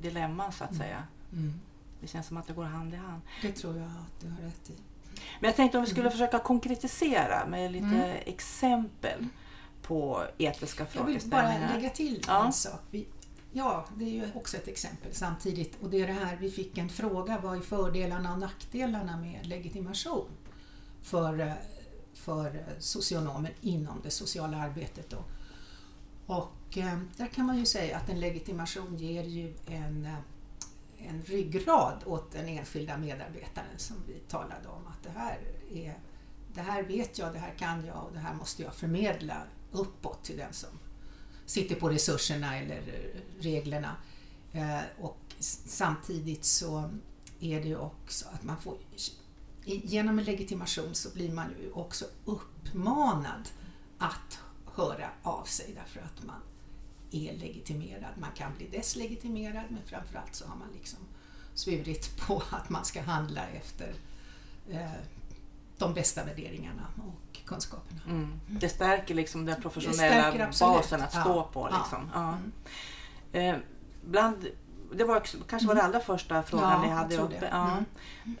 dilemman 0.00 0.52
så 0.52 0.64
att 0.64 0.70
mm. 0.70 0.82
säga. 0.82 1.04
Mm. 1.32 1.60
Det 2.00 2.06
känns 2.06 2.26
som 2.26 2.36
att 2.36 2.46
det 2.46 2.52
går 2.52 2.64
hand 2.64 2.94
i 2.94 2.96
hand. 2.96 3.22
Det 3.42 3.52
tror 3.52 3.76
jag 3.76 3.86
att 3.86 4.20
du 4.20 4.28
har 4.28 4.40
rätt 4.40 4.70
i. 4.70 4.72
Men 5.40 5.48
jag 5.48 5.56
tänkte 5.56 5.78
om 5.78 5.84
vi 5.84 5.90
skulle 5.90 6.10
försöka 6.10 6.38
konkretisera 6.38 7.46
med 7.46 7.72
lite 7.72 7.86
mm. 7.86 8.16
exempel 8.26 9.26
på 9.82 10.22
etiska 10.38 10.86
frågeställningar. 10.86 11.44
Jag 11.44 11.58
vill 11.58 11.68
bara 11.68 11.74
lägga 11.76 11.90
till 11.90 12.24
ja. 12.26 12.46
en 12.46 12.52
sak. 12.52 12.80
Vi, 12.90 13.06
ja, 13.58 13.84
det 13.96 14.04
är 14.04 14.10
ju 14.10 14.30
också 14.34 14.56
ett 14.56 14.68
exempel 14.68 15.14
samtidigt. 15.14 15.82
Och 15.82 15.90
det 15.90 16.00
är 16.00 16.06
det 16.06 16.12
här, 16.12 16.36
vi 16.36 16.50
fick 16.50 16.78
en 16.78 16.88
fråga, 16.88 17.40
vad 17.42 17.56
är 17.56 17.60
fördelarna 17.60 18.32
och 18.32 18.38
nackdelarna 18.38 19.16
med 19.16 19.46
legitimation 19.46 20.30
för, 21.02 21.40
eh, 21.40 21.52
för 22.14 22.64
socionomer 22.78 23.54
inom 23.60 24.00
det 24.02 24.10
sociala 24.10 24.56
arbetet? 24.56 25.10
Då. 25.10 25.24
Och 26.26 26.78
eh, 26.78 26.98
där 27.16 27.26
kan 27.26 27.46
man 27.46 27.58
ju 27.58 27.66
säga 27.66 27.96
att 27.96 28.08
en 28.08 28.20
legitimation 28.20 28.96
ger 28.96 29.24
ju 29.24 29.54
en 29.66 30.04
eh, 30.04 30.18
en 30.98 31.22
ryggrad 31.22 32.02
åt 32.06 32.32
den 32.32 32.48
enskilda 32.48 32.96
medarbetaren 32.96 33.78
som 33.78 33.96
vi 34.06 34.14
talade 34.28 34.68
om 34.68 34.86
att 34.86 35.02
det 35.02 35.10
här, 35.10 35.38
är, 35.72 35.98
det 36.54 36.60
här 36.60 36.82
vet 36.82 37.18
jag, 37.18 37.32
det 37.32 37.38
här 37.38 37.54
kan 37.58 37.86
jag 37.86 38.04
och 38.04 38.12
det 38.12 38.18
här 38.18 38.34
måste 38.34 38.62
jag 38.62 38.74
förmedla 38.74 39.42
uppåt 39.70 40.24
till 40.24 40.36
den 40.36 40.52
som 40.52 40.70
sitter 41.48 41.74
på 41.74 41.88
resurserna 41.88 42.58
eller 42.58 42.76
eh, 42.76 43.42
reglerna. 43.42 43.96
Eh, 44.52 44.80
och 45.00 45.18
samtidigt 45.64 46.44
så 46.44 46.90
är 47.40 47.60
det 47.60 47.68
ju 47.68 47.76
också 47.76 48.28
att 48.32 48.44
man 48.44 48.60
får 48.60 48.78
genom 49.64 50.18
en 50.18 50.24
legitimation 50.24 50.94
så 50.94 51.10
blir 51.10 51.32
man 51.32 51.54
ju 51.60 51.72
också 51.72 52.04
uppmanad 52.24 53.48
att 53.98 54.38
höra 54.74 55.10
av 55.22 55.44
sig 55.44 55.74
därför 55.74 56.00
att 56.00 56.26
man 56.26 56.40
är 57.10 57.36
legitimerad. 57.36 58.12
Man 58.18 58.30
kan 58.34 58.56
bli 58.56 58.66
deslegitimerad 58.66 59.64
men 59.68 59.82
framförallt 59.86 60.34
så 60.34 60.46
har 60.46 60.56
man 60.56 60.68
liksom 60.74 60.98
svurit 61.54 62.20
på 62.20 62.42
att 62.50 62.70
man 62.70 62.84
ska 62.84 63.02
handla 63.02 63.46
efter 63.46 63.94
eh, 64.70 65.00
de 65.78 65.94
bästa 65.94 66.24
värderingarna 66.24 66.86
och 66.96 67.27
kunskaperna. 67.48 68.00
Mm. 68.06 68.16
mm. 68.16 68.40
Det 68.46 68.68
stärker 68.68 69.14
liksom 69.14 69.46
den 69.46 69.62
professionella 69.62 70.48
basen 70.60 71.02
att 71.02 71.10
stå 71.10 71.36
ja. 71.36 71.48
på. 71.52 71.68
Liksom. 71.78 72.10
Ja. 72.14 72.34
Mm. 73.32 73.54
Eh, 73.54 73.60
bland, 74.04 74.46
det 74.92 75.04
var 75.04 75.22
kanske 75.48 75.68
var 75.68 75.74
det 75.74 75.80
mm. 75.80 75.90
allra 75.90 76.00
första 76.00 76.42
frågan 76.42 76.70
ja, 76.70 76.82
ni 76.82 76.88
hade 76.88 77.16
uppe. 77.16 77.46
Mm. 77.46 77.84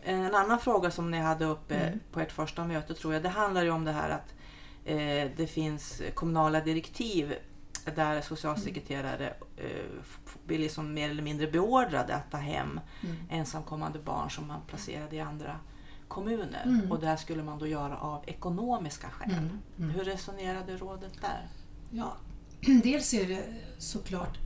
En 0.04 0.34
annan 0.34 0.58
fråga 0.58 0.90
som 0.90 1.10
ni 1.10 1.18
hade 1.18 1.44
uppe 1.44 1.98
på 2.12 2.20
ert 2.20 2.32
första 2.32 2.64
möte 2.64 2.94
tror 2.94 3.14
jag, 3.14 3.22
det 3.22 3.28
handlar 3.28 3.62
ju 3.62 3.70
om 3.70 3.84
det 3.84 3.92
här 3.92 4.10
att 4.10 4.34
eh, 4.84 5.30
det 5.36 5.50
finns 5.50 6.02
kommunala 6.14 6.60
direktiv 6.60 7.34
där 7.96 8.20
socialsekreterare 8.20 9.34
eh, 9.56 9.66
blir 10.46 10.58
liksom 10.58 10.94
mer 10.94 11.10
eller 11.10 11.22
mindre 11.22 11.46
beordrade 11.46 12.14
att 12.14 12.30
ta 12.30 12.36
hem 12.36 12.80
mm. 13.02 13.16
ensamkommande 13.30 13.98
barn 13.98 14.30
som 14.30 14.46
man 14.46 14.60
placerade 14.66 15.16
i 15.16 15.20
andra 15.20 15.56
kommuner. 16.08 16.62
Mm. 16.64 16.92
Och 16.92 17.00
det 17.00 17.16
skulle 17.16 17.42
man 17.42 17.58
då 17.58 17.66
göra 17.66 17.98
av 17.98 18.24
ekonomiska 18.26 19.10
skäl. 19.10 19.32
Mm. 19.32 19.58
Mm. 19.78 19.90
Hur 19.90 20.04
resonerade 20.04 20.76
rådet 20.76 21.12
där? 21.20 21.48
Ja, 21.90 22.16
dels 22.82 23.14
är 23.14 23.28
det 23.28 23.44
såklart 23.78 24.38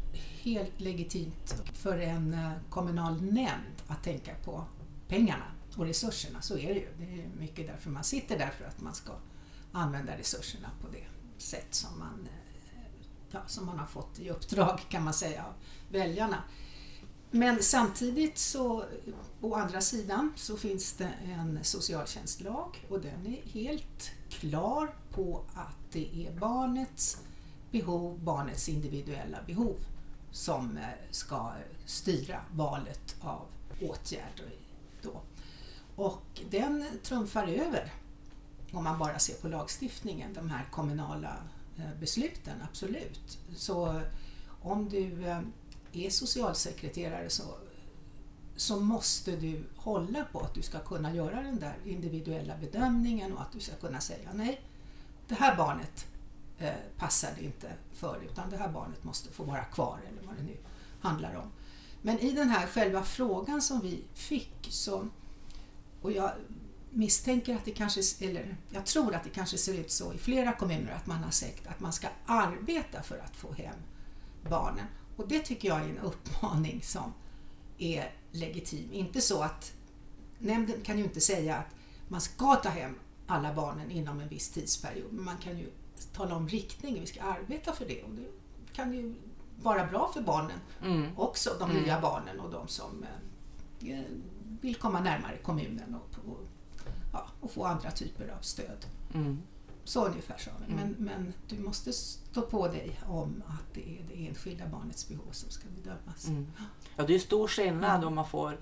helt 0.43 0.81
legitimt 0.81 1.55
för 1.75 1.99
en 1.99 2.35
eh, 2.35 2.53
kommunal 2.71 3.23
nämnd 3.23 3.83
att 3.87 4.05
tänka 4.05 4.35
på 4.45 4.65
pengarna 5.09 5.45
och 5.77 5.87
resurserna. 5.87 6.43
Så 6.43 6.59
är 6.59 6.75
det 6.75 6.81
ju. 6.81 6.89
Det 6.99 7.23
är 7.23 7.29
mycket 7.39 7.67
därför 7.67 7.91
man 7.91 8.05
sitter 8.05 8.39
där, 8.39 8.51
för 8.59 8.65
att 8.65 8.81
man 8.81 8.95
ska 8.95 9.13
använda 9.73 10.19
resurserna 10.19 10.71
på 10.81 10.89
det 10.93 11.05
sätt 11.43 11.75
som 11.75 11.99
man, 11.99 12.29
eh, 12.31 12.83
ja, 13.31 13.41
som 13.47 13.67
man 13.67 13.79
har 13.79 13.87
fått 13.87 14.19
i 14.19 14.31
uppdrag 14.31 14.81
kan 14.89 15.05
man 15.05 15.15
säga 15.15 15.45
av 15.45 15.53
väljarna. 15.93 16.43
Men 17.35 17.63
samtidigt 17.63 18.39
så, 18.39 18.85
å 19.41 19.55
andra 19.55 19.81
sidan, 19.81 20.33
så 20.37 20.57
finns 20.57 20.93
det 20.93 21.13
en 21.25 21.59
socialtjänstlag 21.63 22.87
och 22.89 23.01
den 23.01 23.27
är 23.27 23.43
helt 23.53 24.11
klar 24.29 24.95
på 25.11 25.45
att 25.55 25.93
det 25.93 26.27
är 26.27 26.33
barnets 26.33 27.19
behov, 27.71 28.19
barnets 28.19 28.69
individuella 28.69 29.39
behov 29.47 29.77
som 30.31 30.77
eh, 30.77 30.85
ska 31.11 31.53
styra 31.87 32.41
valet 32.51 33.17
av 33.21 33.47
åtgärder. 33.81 34.53
Då. 35.03 35.21
Och 35.97 36.43
den 36.51 36.85
trumfar 37.03 37.47
över, 37.47 37.93
om 38.73 38.85
man 38.85 38.99
bara 38.99 39.19
ser 39.19 39.35
på 39.35 39.49
lagstiftningen, 39.49 40.33
de 40.33 40.51
här 40.51 40.69
kommunala 40.71 41.37
eh, 41.79 42.01
besluten, 42.01 42.55
absolut. 42.71 43.39
Så 43.57 44.01
om 44.63 44.89
du 44.89 45.25
eh, 45.25 45.41
är 45.93 46.11
socialsekreterare 46.11 47.31
så, 47.31 47.43
så 48.57 48.81
måste 48.81 49.37
du 49.37 49.65
hålla 49.77 50.25
på 50.25 50.41
att 50.41 50.55
du 50.55 50.63
ska 50.63 50.79
kunna 50.79 51.15
göra 51.15 51.43
den 51.43 51.59
där 51.59 51.77
individuella 51.85 52.57
bedömningen 52.57 53.33
och 53.33 53.43
att 53.43 53.53
du 53.53 53.61
ska 53.61 53.75
kunna 53.77 54.01
säga 54.01 54.29
nej, 54.35 54.61
det 55.29 55.35
här 55.35 55.57
barnet 55.57 56.07
eh, 56.59 56.75
passar 56.99 57.31
det 57.39 57.45
inte 57.45 57.73
för 57.93 58.21
utan 58.31 58.51
det 58.51 58.57
här 58.57 58.69
barnet 58.69 59.05
måste 59.05 59.33
få 59.33 59.45
vara 59.45 59.65
kvar 59.65 59.99
eller 60.09 60.27
vad 60.27 60.37
det 60.37 60.43
nu 60.43 60.57
handlar 61.01 61.35
om. 61.35 61.53
Men 62.03 62.19
i 62.19 62.33
den 62.33 62.49
här 62.49 62.67
själva 62.67 63.03
frågan 63.03 63.63
som 63.63 63.81
vi 63.81 64.05
fick 64.15 64.69
så, 64.71 65.09
och 66.03 66.13
jag 66.13 66.31
misstänker 66.91 67.57
att 67.57 67.65
det 67.65 67.71
kanske, 67.71 68.01
eller 68.21 68.57
jag 68.71 68.87
tror 68.87 69.15
att 69.15 69.25
det 69.25 69.31
kanske 69.31 69.59
ser 69.59 69.75
ut 69.75 69.91
så 69.91 70.13
i 70.13 70.19
flera 70.19 70.53
kommuner 70.53 70.93
att 70.93 71.07
man 71.07 71.25
har 71.25 71.31
sagt 71.31 71.67
att 71.67 71.81
man 71.81 71.93
ska 71.93 72.09
arbeta 72.27 73.03
för 73.03 73.19
att 73.19 73.37
få 73.37 73.53
hem 73.53 73.77
barnen. 74.51 74.87
Och 75.17 75.29
det 75.29 75.39
tycker 75.39 75.69
jag 75.69 75.81
är 75.81 75.89
en 75.89 75.99
uppmaning 75.99 76.83
som 76.83 77.13
är 77.79 78.15
legitim. 78.31 78.93
Inte 78.93 79.21
så 79.21 79.43
att 79.43 79.73
nämnden 80.39 80.81
kan 80.83 80.99
ju 80.99 81.05
inte 81.05 81.21
säga 81.21 81.57
att 81.57 81.75
man 82.09 82.21
ska 82.21 82.57
ta 82.57 82.69
hem 82.69 82.95
alla 83.27 83.55
barnen 83.55 83.91
inom 83.91 84.21
en 84.21 84.29
viss 84.29 84.51
tidsperiod, 84.51 85.13
men 85.13 85.25
man 85.25 85.37
kan 85.37 85.59
ju 85.59 85.71
tala 86.13 86.37
om 86.37 86.49
riktningen, 86.49 87.01
vi 87.01 87.07
ska 87.07 87.23
arbeta 87.23 87.73
för 87.73 87.85
det. 87.87 88.03
Och 88.03 88.11
det 88.11 88.29
kan 88.73 88.93
ju 88.93 89.15
vara 89.63 89.87
bra 89.87 90.11
för 90.15 90.23
barnen 90.23 90.59
mm. 90.83 91.19
också, 91.19 91.51
de 91.59 91.71
mm. 91.71 91.83
nya 91.83 92.01
barnen 92.01 92.41
och 92.41 92.51
de 92.51 92.69
som 92.69 93.07
eh, 93.81 94.01
vill 94.61 94.75
komma 94.75 95.01
närmare 95.01 95.37
kommunen 95.37 95.95
och, 95.95 96.31
och, 96.31 96.41
ja, 97.13 97.27
och 97.41 97.51
få 97.51 97.65
andra 97.65 97.91
typer 97.91 98.29
av 98.29 98.41
stöd. 98.41 98.87
Mm. 99.15 99.43
Så 99.85 100.07
ungefär 100.07 100.39
sa 100.39 100.51
vi. 100.67 100.75
Men, 100.75 100.85
mm. 100.85 100.97
men 100.99 101.33
du 101.49 101.59
måste 101.59 101.93
stå 101.93 102.43
på 102.43 102.69
dig 102.69 103.01
om 103.09 103.43
att 103.47 103.75
det 103.75 103.99
är 103.99 104.03
det 104.09 104.29
enskilda 104.29 104.67
barnets 104.67 105.09
behov 105.09 105.31
som 105.31 105.51
ska 105.51 105.69
bedömas. 105.69 106.29
Mm. 106.29 106.47
Ja, 106.97 107.05
det 107.05 107.15
är 107.15 107.19
stor 107.19 107.49
skillnad 107.49 107.97
mm. 107.97 108.09
om 108.09 108.15
man 108.15 108.27
får 108.27 108.59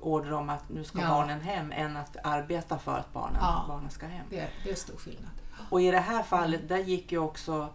order 0.00 0.32
om 0.32 0.50
att 0.50 0.68
nu 0.68 0.84
ska 0.84 1.00
ja. 1.00 1.08
barnen 1.08 1.40
hem 1.40 1.72
än 1.72 1.96
att 1.96 2.16
arbeta 2.24 2.78
för 2.78 2.98
att 2.98 3.12
barnen, 3.12 3.38
ja, 3.40 3.64
barnen 3.68 3.90
ska 3.90 4.06
hem. 4.06 4.26
Det, 4.30 4.48
det 4.64 4.70
är 4.70 4.74
stor 4.74 4.96
skillnad. 4.96 5.30
Och 5.70 5.82
i 5.82 5.90
det 5.90 6.00
här 6.00 6.22
fallet, 6.22 6.68
där 6.68 6.78
gick 6.78 7.12
ju 7.12 7.18
också 7.18 7.68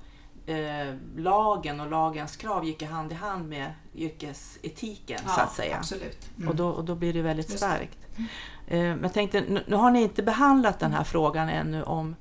eh, 0.45 0.95
lagen 1.15 1.79
och 1.79 1.89
lagens 1.89 2.36
krav 2.36 2.65
gick 2.65 2.83
hand 2.83 3.12
i 3.12 3.15
hand 3.15 3.50
med 3.50 3.74
yrkesetiken 3.95 5.19
ja, 5.25 5.31
så 5.31 5.41
att 5.41 5.53
säga. 5.53 5.77
Absolut. 5.77 6.29
Mm. 6.38 6.50
Och, 6.50 6.55
då, 6.55 6.67
och 6.67 6.86
då 6.86 6.95
blir 6.95 7.13
det 7.13 7.21
väldigt 7.21 7.50
Just 7.50 7.57
starkt. 7.57 7.98
Mm. 8.15 8.29
Eh, 8.67 8.79
men 8.79 9.03
jag 9.03 9.13
tänkte, 9.13 9.41
nu, 9.41 9.63
nu, 9.67 9.75
har 9.75 9.91
ni 9.91 10.01
inte 10.01 10.24
behandlat 10.24 10.79
den 10.79 10.93
här 10.93 11.03
frågan 11.03 11.50
ännu 11.50 11.83
om 11.83 12.15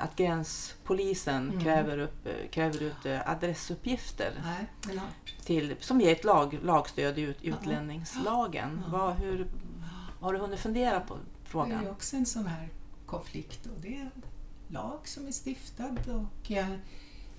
att 0.00 0.16
gränspolisen 0.16 1.48
mm. 1.48 1.60
kräver, 1.60 1.98
upp, 1.98 2.26
eh, 2.26 2.48
kräver 2.50 2.82
ut 2.82 3.06
eh, 3.06 3.30
adressuppgifter 3.30 4.32
Nej, 4.44 4.96
till, 5.44 5.74
som 5.80 6.00
ger 6.00 6.12
ett 6.12 6.24
lag, 6.24 6.58
lagstöd 6.62 7.18
i 7.18 7.22
ut, 7.22 7.42
utlänningslagen. 7.42 8.82
Ja. 8.84 8.90
Vad, 8.92 9.14
hur, 9.14 9.46
har 10.20 10.32
du 10.32 10.38
hunnit 10.38 10.60
fundera 10.60 11.00
på 11.00 11.18
frågan? 11.44 11.82
Det 11.82 11.88
är 11.88 11.90
också 11.90 12.16
en 12.16 12.26
sån 12.26 12.46
här 12.46 12.68
konflikt 13.06 13.66
och 13.66 13.80
det 13.80 13.96
är 13.96 14.00
en 14.00 14.22
lag 14.68 14.98
som 15.04 15.26
är 15.26 15.32
stiftad 15.32 15.96
och 16.06 16.50
eh, 16.50 16.74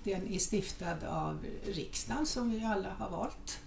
den 0.03 0.27
är 0.27 0.39
stiftad 0.39 1.07
av 1.10 1.46
riksdagen 1.65 2.25
som 2.25 2.50
vi 2.51 2.65
alla 2.65 2.89
har 2.89 3.10
valt. 3.10 3.60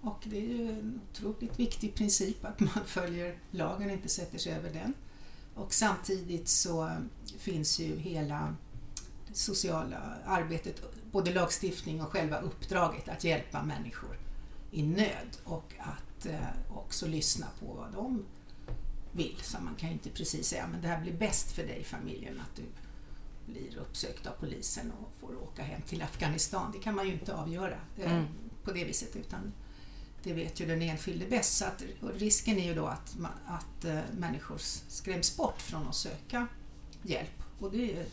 Och 0.00 0.22
det 0.24 0.36
är 0.36 0.48
ju 0.48 0.68
en 0.68 1.00
otroligt 1.10 1.58
viktig 1.58 1.94
princip 1.94 2.44
att 2.44 2.60
man 2.60 2.84
följer 2.86 3.38
lagen 3.50 3.86
och 3.86 3.92
inte 3.92 4.08
sätter 4.08 4.38
sig 4.38 4.52
över 4.52 4.70
den. 4.70 4.94
Och 5.60 5.74
samtidigt 5.74 6.48
så 6.48 6.90
finns 7.38 7.78
ju 7.78 7.96
hela 7.96 8.56
det 9.28 9.34
sociala 9.34 9.98
arbetet, 10.26 10.82
både 11.12 11.34
lagstiftning 11.34 12.02
och 12.02 12.08
själva 12.08 12.40
uppdraget 12.40 13.08
att 13.08 13.24
hjälpa 13.24 13.62
människor 13.62 14.18
i 14.70 14.82
nöd 14.82 15.36
och 15.44 15.72
att 15.78 16.26
eh, 16.26 16.74
också 16.74 17.06
lyssna 17.06 17.46
på 17.60 17.66
vad 17.66 17.92
de 17.92 18.24
vill. 19.12 19.36
Så 19.42 19.60
man 19.60 19.74
kan 19.74 19.88
ju 19.88 19.92
inte 19.92 20.10
precis 20.10 20.48
säga 20.48 20.66
men 20.66 20.82
det 20.82 20.88
här 20.88 21.00
blir 21.00 21.12
bäst 21.12 21.52
för 21.52 21.62
dig 21.62 21.84
familjen 21.84 22.40
att 22.40 22.56
du 22.56 22.62
blir 23.52 23.78
uppsökt 23.78 24.26
av 24.26 24.32
polisen 24.40 24.92
och 25.00 25.12
får 25.20 25.42
åka 25.42 25.62
hem 25.62 25.82
till 25.82 26.02
Afghanistan. 26.02 26.72
Det 26.72 26.78
kan 26.78 26.94
man 26.94 27.06
ju 27.06 27.12
inte 27.12 27.34
avgöra 27.34 27.78
eh, 27.98 28.12
mm. 28.12 28.26
på 28.64 28.72
det 28.72 28.84
viset 28.84 29.16
utan 29.16 29.52
det 30.22 30.32
vet 30.32 30.60
ju 30.60 30.66
den 30.66 30.82
enskilde 30.82 31.26
bäst. 31.26 31.56
Så 31.56 31.64
att, 31.64 31.82
risken 32.18 32.58
är 32.58 32.64
ju 32.64 32.74
då 32.74 32.86
att, 32.86 33.16
att 33.46 33.84
äh, 33.84 34.00
människor 34.18 34.58
skräms 34.88 35.36
bort 35.36 35.62
från 35.62 35.88
att 35.88 35.94
söka 35.94 36.46
hjälp. 37.02 37.42
Och 37.58 37.70
det 37.72 37.92
är 37.92 38.06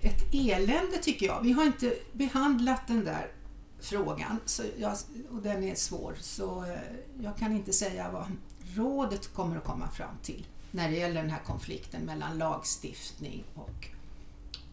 ett 0.00 0.34
elände 0.34 0.98
tycker 0.98 1.26
jag. 1.26 1.42
Vi 1.42 1.52
har 1.52 1.64
inte 1.64 1.94
behandlat 2.12 2.86
den 2.86 3.04
där 3.04 3.32
frågan 3.80 4.40
så 4.44 4.62
jag, 4.78 4.96
och 5.30 5.42
den 5.42 5.64
är 5.64 5.74
svår 5.74 6.14
så 6.20 6.64
äh, 6.64 6.78
jag 7.22 7.36
kan 7.36 7.52
inte 7.52 7.72
säga 7.72 8.10
vad 8.10 8.26
rådet 8.74 9.34
kommer 9.34 9.56
att 9.56 9.64
komma 9.64 9.90
fram 9.90 10.14
till 10.22 10.46
när 10.70 10.90
det 10.90 10.96
gäller 10.96 11.22
den 11.22 11.30
här 11.30 11.42
konflikten 11.46 12.02
mellan 12.02 12.38
lagstiftning 12.38 13.44
och 13.54 13.88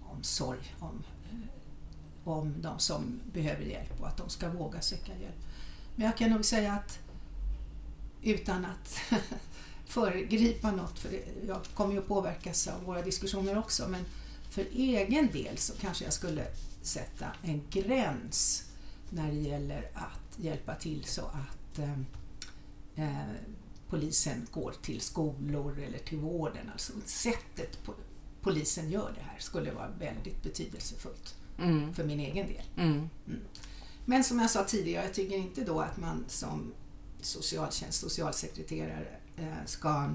omsorg 0.02 0.76
om, 0.80 1.04
eh, 1.32 2.30
om 2.30 2.62
de 2.62 2.80
som 2.80 3.20
behöver 3.34 3.64
hjälp 3.64 4.02
och 4.02 4.08
att 4.08 4.18
de 4.18 4.30
ska 4.30 4.50
våga 4.50 4.82
söka 4.82 5.12
hjälp. 5.12 5.36
Men 5.96 6.06
jag 6.06 6.18
kan 6.18 6.30
nog 6.30 6.46
säga 6.46 6.74
att 6.74 7.00
utan 8.24 8.66
att 8.66 9.00
föregripa 9.86 10.72
något, 10.72 11.00
för 11.00 11.10
jag 11.48 11.60
kommer 11.74 11.94
ju 11.94 12.00
att 12.00 12.08
påverkas 12.08 12.68
av 12.68 12.84
våra 12.84 13.02
diskussioner 13.02 13.58
också, 13.58 13.88
men 13.88 14.06
för 14.50 14.66
egen 14.72 15.28
del 15.32 15.58
så 15.58 15.74
kanske 15.74 16.04
jag 16.04 16.14
skulle 16.14 16.46
sätta 16.82 17.26
en 17.42 17.62
gräns 17.70 18.64
när 19.10 19.28
det 19.32 19.38
gäller 19.40 19.90
att 19.94 20.40
hjälpa 20.40 20.76
till 20.76 21.04
så 21.04 21.22
att 21.22 21.80
eh, 21.80 22.00
eh, 22.96 23.32
polisen 23.90 24.48
går 24.52 24.74
till 24.82 25.02
skolor 25.02 25.80
eller 25.80 25.98
till 26.00 26.18
vården. 26.18 26.70
Alltså 26.74 26.94
sättet 27.06 27.84
på, 27.84 27.94
polisen 28.42 28.90
gör 28.92 29.12
det 29.16 29.22
här 29.22 29.40
skulle 29.40 29.72
vara 29.72 29.90
väldigt 30.00 30.44
betydelsefullt 30.44 31.36
Mm. 31.60 31.94
för 31.94 32.04
min 32.04 32.20
egen 32.20 32.48
del. 32.48 32.64
Mm. 32.78 33.10
Men 34.06 34.24
som 34.24 34.40
jag 34.40 34.50
sa 34.50 34.64
tidigare, 34.64 35.04
jag 35.06 35.14
tycker 35.14 35.36
inte 35.36 35.62
då 35.64 35.80
att 35.80 35.98
man 35.98 36.26
som 36.28 36.74
socialtjänst, 37.22 38.00
socialsekreterare 38.00 39.08
eh, 39.38 39.66
ska 39.66 40.10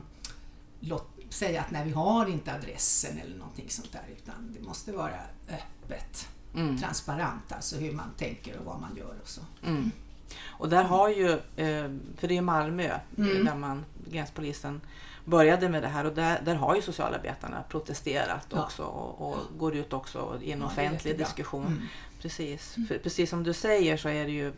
säga 1.31 1.61
att 1.61 1.71
nej, 1.71 1.85
vi 1.87 1.93
har 1.93 2.27
inte 2.29 2.53
adressen 2.55 3.19
eller 3.19 3.39
någonting 3.39 3.71
sånt 3.71 3.93
där, 3.93 4.05
utan 4.17 4.55
det 4.59 4.61
måste 4.67 4.93
vara 4.93 5.21
öppet, 5.49 6.29
Mm. 6.55 6.79
transparent, 6.79 7.53
alltså 7.53 7.77
hur 7.77 7.93
man 7.93 8.11
tänker 8.17 8.59
och 8.59 8.65
vad 8.65 8.81
man 8.81 8.97
gör 8.97 9.15
och 9.23 9.29
så. 9.29 9.41
Mm. 9.67 9.91
Och 10.47 10.69
där 10.69 10.85
har 10.85 11.09
ju, 11.09 11.31
eh, 11.33 11.91
för 12.17 12.29
det 12.29 12.37
är 12.37 12.43
Malmö 12.43 12.99
Mm. 13.19 13.45
där 13.45 13.55
man, 13.55 13.85
gränspolisen 14.11 14.81
började 15.25 15.69
med 15.69 15.83
det 15.83 15.89
här 15.89 16.05
och 16.07 16.13
där, 16.15 16.41
där 16.45 16.55
har 16.55 16.77
ju 16.77 16.83
socialarbetarna 16.83 17.63
protesterat 17.69 18.47
Ja. 18.51 18.63
också 18.65 18.83
och, 18.85 19.29
och 19.31 19.37
går 19.59 19.77
ut 19.77 19.93
också 19.93 20.39
i 20.43 20.53
en 20.53 20.61
Ja, 20.61 20.67
offentlig 20.67 21.19
diskussion. 21.19 21.67
Mm. 21.67 21.83
Precis. 22.23 22.77
För, 22.89 22.99
precis 22.99 23.31
som 23.31 23.43
du 23.43 23.53
säger 23.53 23.97
så 23.97 24.09
är 24.09 24.25
det 24.25 24.33
ju 24.33 24.53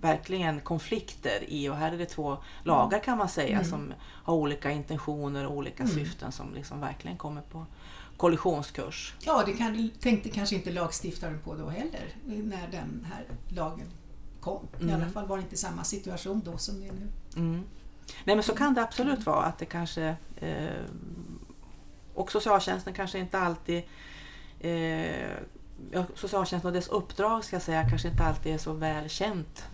verkligen 0.00 0.60
konflikter 0.60 1.44
i 1.48 1.68
och 1.68 1.76
här 1.76 1.92
är 1.92 1.98
det 1.98 2.06
två 2.06 2.36
lagar 2.64 2.98
kan 2.98 3.18
man 3.18 3.28
säga 3.28 3.56
Mm. 3.58 3.64
som 3.70 3.92
har 4.02 4.34
olika 4.34 4.70
intentioner 4.70 5.46
och 5.46 5.56
olika 5.56 5.82
Mm. 5.82 5.94
syften 5.94 6.32
som 6.32 6.54
liksom 6.54 6.80
verkligen 6.80 7.16
kommer 7.16 7.42
på 7.42 7.66
kollisionskurs. 8.16 9.14
Ja, 9.20 9.42
det 9.46 9.52
kan, 9.52 9.90
tänkte 10.00 10.28
kanske 10.28 10.54
inte 10.54 10.70
lagstiftaren 10.72 11.38
på 11.44 11.54
då 11.54 11.68
heller, 11.68 12.14
när 12.24 12.68
den 12.70 13.06
här 13.12 13.24
lagen 13.48 13.86
kom. 14.40 14.66
I 14.80 14.82
Mm. 14.82 14.94
alla 14.94 15.08
fall 15.10 15.26
var 15.26 15.36
det 15.36 15.42
inte 15.42 15.56
samma 15.56 15.84
situation 15.84 16.42
då 16.44 16.56
som 16.58 16.80
det 16.80 16.88
är 16.88 16.92
nu. 16.92 17.60
Mm. 18.06 18.22
Nej 18.24 18.36
men 18.36 18.42
så 18.42 18.54
kan 18.54 18.74
det 18.74 18.82
absolut 18.82 19.26
vara 19.26 19.44
att 19.44 19.58
det 19.58 19.64
kanske 19.64 20.16
eh, 20.36 20.84
och 22.14 22.32
socialtjänsten 22.32 22.94
kanske 22.94 23.18
inte 23.18 23.38
alltid 23.38 23.82
eh, 24.60 25.30
ja, 25.90 26.04
socialtjänsten 26.14 26.68
och 26.68 26.74
dess 26.74 26.88
uppdrag 26.88 27.44
ska 27.44 27.56
jag 27.56 27.62
säga 27.62 27.88
kanske 27.88 28.08
inte 28.08 28.24
alltid 28.24 28.54
är 28.54 28.58
så 28.58 28.72
väl 28.72 29.08
känt. 29.08 29.64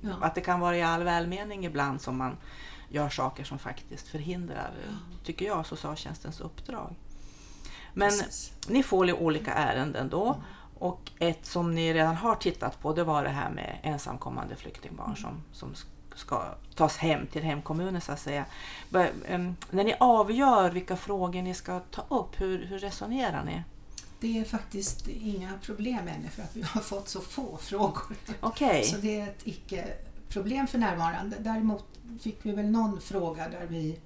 Ja. 0.00 0.10
Att 0.20 0.34
det 0.34 0.40
kan 0.40 0.60
vara 0.60 0.76
i 0.76 0.82
all 0.82 1.02
välmening 1.02 1.66
ibland 1.66 2.00
som 2.00 2.16
man 2.16 2.36
gör 2.88 3.08
saker 3.08 3.44
som 3.44 3.58
faktiskt 3.58 4.08
förhindrar, 4.08 4.70
tycker 5.24 5.46
jag, 5.46 5.66
socialtjänstens 5.66 6.40
uppdrag. 6.40 6.94
Men 7.92 8.10
Precis. 8.10 8.52
ni 8.68 8.82
får 8.82 9.06
ju 9.06 9.12
olika 9.12 9.52
ärenden 9.54 10.08
då 10.08 10.36
och 10.78 11.10
ett 11.18 11.46
som 11.46 11.74
ni 11.74 11.94
redan 11.94 12.16
har 12.16 12.34
tittat 12.34 12.80
på 12.80 12.92
det 12.92 13.04
var 13.04 13.24
det 13.24 13.30
här 13.30 13.50
med 13.50 13.78
ensamkommande 13.82 14.56
flyktingbarn 14.56 15.16
som, 15.16 15.42
som 15.52 15.74
ska 16.16 16.54
tas 16.74 16.96
hem 16.96 17.26
till 17.26 17.42
hemkommunen 17.42 18.00
så 18.00 18.12
att 18.12 18.20
säga. 18.20 18.44
När 18.90 19.84
ni 19.84 19.94
avgör 20.00 20.70
vilka 20.70 20.96
frågor 20.96 21.42
ni 21.42 21.54
ska 21.54 21.80
ta 21.80 22.04
upp, 22.08 22.40
hur, 22.40 22.66
hur 22.66 22.78
resonerar 22.78 23.44
ni? 23.44 23.62
Det 24.20 24.38
är 24.38 24.44
faktiskt 24.44 25.08
inga 25.08 25.52
problem 25.62 26.08
ännu 26.08 26.28
för 26.28 26.42
att 26.42 26.56
vi 26.56 26.62
har 26.62 26.80
fått 26.80 27.08
så 27.08 27.20
få 27.20 27.56
frågor. 27.56 28.16
Okej, 28.40 28.84
Så 28.84 28.96
det 28.96 29.20
är 29.20 29.28
ett 29.28 29.40
icke-problem 29.46 30.66
för 30.66 30.78
närvarande. 30.78 31.36
Däremot 31.40 31.84
fick 32.20 32.38
vi 32.42 32.52
väl 32.52 32.70
någon 32.70 33.00
fråga 33.00 33.48
där 33.48 33.66
vi, 33.66 33.98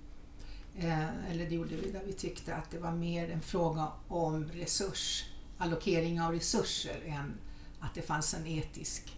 eh, 0.78 1.30
eller 1.30 1.48
det 1.48 1.54
gjorde 1.54 1.76
vi, 1.76 1.90
där 1.90 2.02
vi 2.06 2.12
tyckte 2.12 2.54
att 2.54 2.70
det 2.70 2.78
var 2.78 2.92
mer 2.92 3.30
en 3.30 3.40
fråga 3.40 3.88
om 4.08 4.44
resurs, 4.44 5.24
allokering 5.58 6.20
av 6.20 6.32
resurser 6.32 7.02
än 7.06 7.34
att 7.80 7.94
det 7.94 8.02
fanns 8.02 8.34
en 8.34 8.46
etisk 8.46 9.16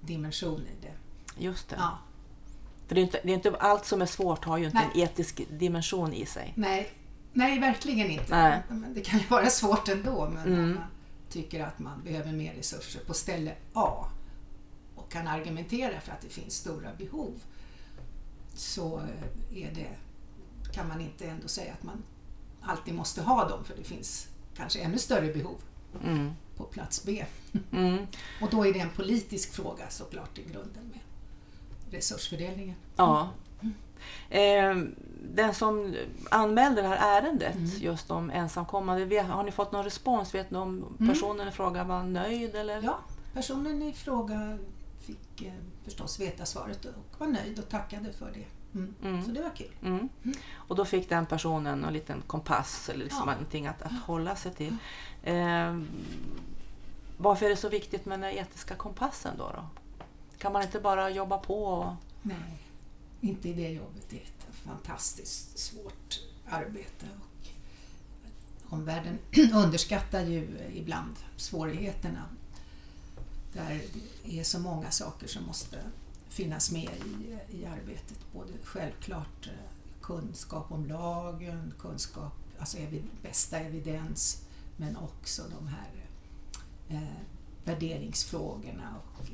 dimension 0.00 0.60
i 0.60 0.86
det. 0.86 0.94
just 1.44 1.68
det. 1.68 1.76
Ja, 1.78 1.98
För 2.86 2.94
det 2.94 3.00
är, 3.00 3.02
inte, 3.02 3.20
det 3.24 3.30
är 3.30 3.34
inte 3.34 3.56
allt 3.56 3.84
som 3.86 4.02
är 4.02 4.06
svårt 4.06 4.44
har 4.44 4.58
ju 4.58 4.64
inte 4.64 4.78
Nej. 4.78 4.88
en 4.94 5.00
etisk 5.00 5.42
dimension 5.50 6.12
i 6.12 6.26
sig. 6.26 6.52
nej, 6.56 6.90
nej, 7.32 7.58
verkligen 7.58 8.10
inte. 8.10 8.36
Nej. 8.36 8.62
Det 8.94 9.00
kan 9.00 9.20
ju 9.20 9.26
vara 9.26 9.46
svårt 9.50 9.88
ändå, 9.88 10.28
men 10.34 10.46
Mm. 10.54 10.74
man 10.74 10.84
tycker 11.30 11.64
att 11.64 11.78
man 11.78 12.02
behöver 12.04 12.32
mer 12.32 12.54
resurser 12.54 13.00
på 13.06 13.14
ställe 13.14 13.54
A 13.72 14.06
och 14.96 15.12
kan 15.12 15.28
argumentera 15.28 16.00
för 16.00 16.12
att 16.12 16.20
det 16.20 16.28
finns 16.28 16.54
stora 16.54 16.88
behov 16.98 17.42
så 18.54 18.98
eh, 18.98 19.58
är 19.64 19.74
det, 19.74 19.88
kan 20.72 20.88
man 20.88 21.00
inte 21.00 21.24
ändå 21.26 21.48
säga 21.48 21.72
att 21.72 21.82
man 21.82 22.02
alltid 22.62 22.94
måste 22.94 23.22
ha 23.22 23.48
dem 23.48 23.64
för 23.64 23.76
det 23.76 23.84
finns 23.84 24.28
kanske 24.56 24.78
ännu 24.80 24.98
större 24.98 25.32
behov 25.32 25.56
Mm. 26.04 26.30
på 26.56 26.64
plats 26.64 27.04
B. 27.04 27.24
Mm. 27.72 27.98
Och 28.42 28.50
då 28.50 28.66
är 28.66 28.72
det 28.72 28.78
en 28.80 28.90
politisk 28.90 29.52
fråga 29.52 29.90
såklart 29.90 30.38
i 30.38 30.42
grunden 30.42 30.84
med 30.88 30.98
resursfördelningen. 31.92 32.76
Ja. 32.96 33.28
Eh, 34.30 34.76
den 35.34 35.54
som 35.54 35.94
anmälde 36.30 36.82
det 36.82 36.88
här 36.88 37.20
ärendet 37.22 37.54
Mm. 37.56 37.70
just 37.78 38.10
om 38.10 38.30
ensamkommande, 38.30 39.20
har 39.22 39.42
ni 39.44 39.50
fått 39.52 39.72
någon 39.72 39.84
respons? 39.84 40.34
Vet 40.34 40.50
ni 40.50 40.58
om 40.58 40.84
Mm. 40.98 41.12
personen 41.14 41.48
i 41.48 41.50
fråga 41.50 41.84
var 41.84 42.02
nöjd? 42.02 42.54
Eller? 42.54 42.82
Ja, 42.82 42.98
personen 43.34 43.82
i 43.82 43.92
fråga 43.92 44.58
fick 45.00 45.42
eh, 45.42 45.52
förstås 45.84 46.20
veta 46.20 46.44
svaret 46.46 46.84
och 46.84 47.20
var 47.20 47.26
nöjd 47.26 47.58
och 47.58 47.68
tackade 47.68 48.12
för 48.12 48.30
det. 48.34 48.44
Mm. 48.78 48.94
Mm. 49.04 49.24
Så 49.24 49.30
det 49.30 49.42
var 49.42 49.50
kul. 49.56 49.70
Mm. 49.82 50.08
Och 50.54 50.76
då 50.76 50.84
fick 50.84 51.08
den 51.08 51.26
personen 51.26 51.84
en 51.84 51.92
liten 51.92 52.22
kompass 52.26 52.88
eller 52.88 53.04
liksom 53.04 53.22
Ja. 53.26 53.32
någonting 53.32 53.66
att, 53.66 53.82
att 53.82 53.92
hålla 54.06 54.36
sig 54.36 54.52
till. 54.54 54.76
Eh, 55.22 55.78
varför 57.18 57.46
är 57.46 57.50
det 57.50 57.56
så 57.56 57.68
viktigt 57.68 58.06
med 58.06 58.20
den 58.20 58.30
etiska 58.30 58.74
kompassen 58.74 59.34
då? 59.38 59.44
då? 59.54 59.64
Kan 60.42 60.52
man 60.52 60.62
inte 60.62 60.80
bara 60.80 61.10
jobba 61.10 61.38
på? 61.38 61.64
Och... 61.64 61.94
Nej, 62.22 62.58
inte 63.20 63.48
i 63.48 63.52
det 63.52 63.68
jobbet. 63.68 64.06
Det 64.10 64.16
är 64.16 64.20
ett 64.20 64.46
fantastiskt 64.54 65.58
svårt 65.58 66.20
arbete. 66.48 67.06
Och 67.24 68.72
omvärlden 68.72 69.18
underskattar 69.54 70.20
ju 70.20 70.58
ibland 70.74 71.16
svårigheterna. 71.36 72.24
Där 73.52 73.82
det 74.24 74.40
är 74.40 74.44
så 74.44 74.58
många 74.58 74.90
saker 74.90 75.26
som 75.26 75.44
måste 75.44 75.78
finnas 76.28 76.72
med 76.72 76.90
i, 77.06 77.38
i 77.56 77.66
arbetet. 77.66 78.18
Både 78.32 78.52
självklart 78.64 79.46
eh, 79.46 79.52
kunskap 80.00 80.72
om 80.72 80.86
lagen, 80.86 81.74
kunskap, 81.78 82.32
alltså 82.58 82.78
evi, 82.78 83.02
bästa 83.22 83.58
evidens, 83.58 84.42
men 84.76 84.96
också 84.96 85.42
de 85.58 85.68
här 85.68 86.06
eh, 86.88 87.22
värderingsfrågorna 87.64 88.94
och, 89.18 89.26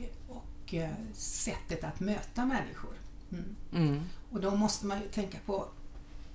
och 0.72 1.16
sättet 1.16 1.84
att 1.84 2.00
möta 2.00 2.46
människor. 2.46 2.94
Mm. 3.32 3.56
Mm. 3.72 4.02
Och 4.30 4.40
då 4.40 4.50
måste 4.56 4.86
man 4.86 5.00
ju 5.00 5.08
tänka 5.08 5.38
på 5.46 5.68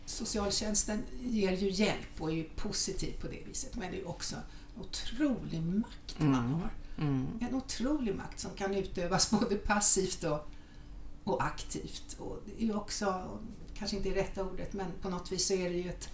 Socialtjänsten 0.05 1.03
ger 1.21 1.51
ju 1.51 1.69
hjälp 1.69 2.21
och 2.21 2.29
är 2.29 2.35
ju 2.35 2.43
positiv 2.43 3.13
på 3.21 3.27
det 3.27 3.43
viset 3.47 3.75
men 3.75 3.91
det 3.91 4.01
är 4.01 4.07
också 4.07 4.35
en 4.35 4.81
otrolig 4.81 5.61
makt 5.61 6.19
man 6.19 6.35
Mm. 6.35 6.53
har. 6.53 6.69
Mm. 6.97 7.27
En 7.41 7.55
otrolig 7.55 8.15
makt 8.15 8.39
som 8.39 8.51
kan 8.51 8.73
utövas 8.73 9.31
både 9.39 9.55
passivt 9.55 10.23
och, 10.23 10.47
och 11.23 11.43
aktivt. 11.43 12.15
Och 12.19 12.39
det 12.45 12.63
är 12.63 12.67
ju 12.67 12.75
också, 12.75 13.39
kanske 13.73 13.97
inte 13.97 14.09
är 14.09 14.13
rätta 14.13 14.43
ordet, 14.43 14.73
men 14.73 14.91
på 15.01 15.09
något 15.09 15.31
vis 15.31 15.47
så 15.47 15.53
är 15.53 15.69
det 15.69 15.75
ju 15.75 15.89
ett 15.89 16.09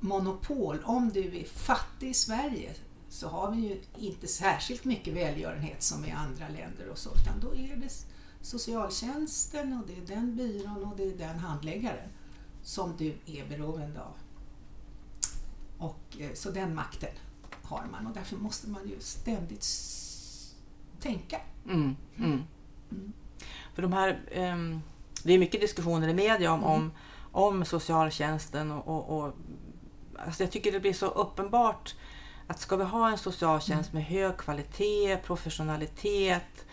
monopol. 0.00 0.78
Om 0.84 1.10
du 1.10 1.36
är 1.36 1.44
fattig 1.44 2.08
i 2.10 2.14
Sverige 2.14 2.74
så 3.14 3.28
har 3.28 3.50
vi 3.50 3.60
ju 3.60 3.80
inte 3.98 4.26
särskilt 4.26 4.84
mycket 4.84 5.14
välgörenhet 5.14 5.82
som 5.82 6.04
i 6.04 6.10
andra 6.10 6.48
länder 6.48 6.88
och 6.88 6.98
så, 6.98 7.10
utan 7.10 7.40
då 7.40 7.54
är 7.54 7.76
det 7.76 8.06
socialtjänsten 8.40 9.72
och 9.72 9.86
det 9.86 9.96
är 9.96 10.16
den 10.16 10.36
byrån 10.36 10.84
och 10.84 10.96
det 10.96 11.02
är 11.02 11.18
den 11.18 11.38
handläggaren 11.38 12.08
som 12.62 12.96
du 12.96 13.14
är 13.26 13.48
beroende 13.48 14.00
av. 14.02 14.14
Och, 15.78 16.20
eh, 16.20 16.32
så 16.34 16.50
den 16.50 16.74
makten 16.74 17.10
har 17.62 17.84
man 17.92 18.06
och 18.06 18.14
därför 18.14 18.36
måste 18.36 18.70
man 18.70 18.88
ju 18.88 19.00
ständigt 19.00 19.66
tänka. 21.00 21.40
Mm. 21.64 21.96
Mm. 22.16 22.42
Mm. 22.90 23.12
För 23.74 23.82
de 23.82 23.92
här, 23.92 24.20
ehm, 24.32 24.80
det 25.22 25.32
är 25.32 25.38
mycket 25.38 25.60
diskussioner 25.60 26.08
i 26.08 26.14
media 26.14 26.52
om, 26.52 26.60
Mm. 26.60 26.72
om, 26.72 26.92
om 27.32 27.64
socialtjänsten 27.64 28.72
och, 28.72 28.88
och, 28.88 29.18
och 29.18 29.34
alltså 30.18 30.42
jag 30.42 30.50
tycker 30.52 30.72
det 30.72 30.80
blir 30.80 30.92
så 30.92 31.06
uppenbart 31.06 31.94
att 32.46 32.60
ska 32.60 32.76
vi 32.76 32.84
ha 32.84 33.10
en 33.10 33.18
socialtjänst 33.18 33.90
Mm. 33.92 34.02
med 34.02 34.10
hög 34.10 34.36
kvalitet, 34.36 35.16
professionalitet, 35.16 36.64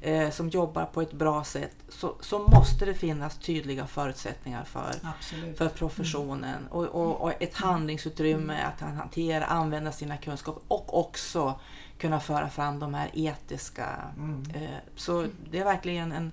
eh, 0.00 0.30
som 0.30 0.48
jobbar 0.48 0.84
på 0.86 1.02
ett 1.02 1.12
bra 1.12 1.44
sätt 1.44 1.76
så, 1.88 2.14
så 2.20 2.38
måste 2.38 2.84
det 2.84 2.94
finnas 2.94 3.36
tydliga 3.38 3.86
förutsättningar 3.86 4.64
för, 4.64 4.94
Absolut. 5.18 5.58
för 5.58 5.68
professionen 5.68 6.66
och, 6.70 6.84
och, 6.84 7.20
och 7.20 7.42
ett 7.42 7.54
handlingsutrymme 7.56 8.62
att 8.62 8.80
han- 8.80 8.96
hantera, 8.96 9.44
använda 9.44 9.92
sina 9.92 10.16
kunskaper 10.16 10.62
och 10.68 10.98
också 10.98 11.60
kunna 11.98 12.20
föra 12.20 12.48
fram 12.50 12.78
de 12.78 12.94
här 12.94 13.10
etiska 13.14 13.86
Mm. 14.16 14.44
Eh, 14.54 14.70
Så 14.96 15.26
det 15.50 15.58
är 15.58 15.64
verkligen 15.64 16.12
en, 16.12 16.32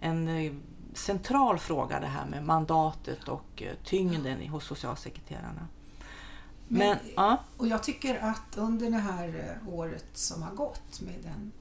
en 0.00 0.28
eh, 0.28 0.52
central 0.94 1.58
fråga 1.58 2.00
det 2.00 2.06
här 2.06 2.26
med 2.26 2.44
mandatet 2.44 3.28
och 3.28 3.62
eh, 3.62 3.72
tyngden 3.84 4.48
hos 4.48 4.64
socialsekreterarna. 4.64 5.68
Men, 6.72 6.88
Men- 6.88 6.98
ja, 7.16 7.44
Och 7.56 7.66
jag 7.68 7.82
tycker 7.82 8.18
att 8.18 8.56
under 8.56 8.90
det 8.90 8.96
här 8.98 9.58
eh, 9.64 9.74
året 9.74 10.04
som 10.12 10.42
har 10.42 10.54
gått 10.54 11.00
med 11.00 11.14
den 11.22 11.52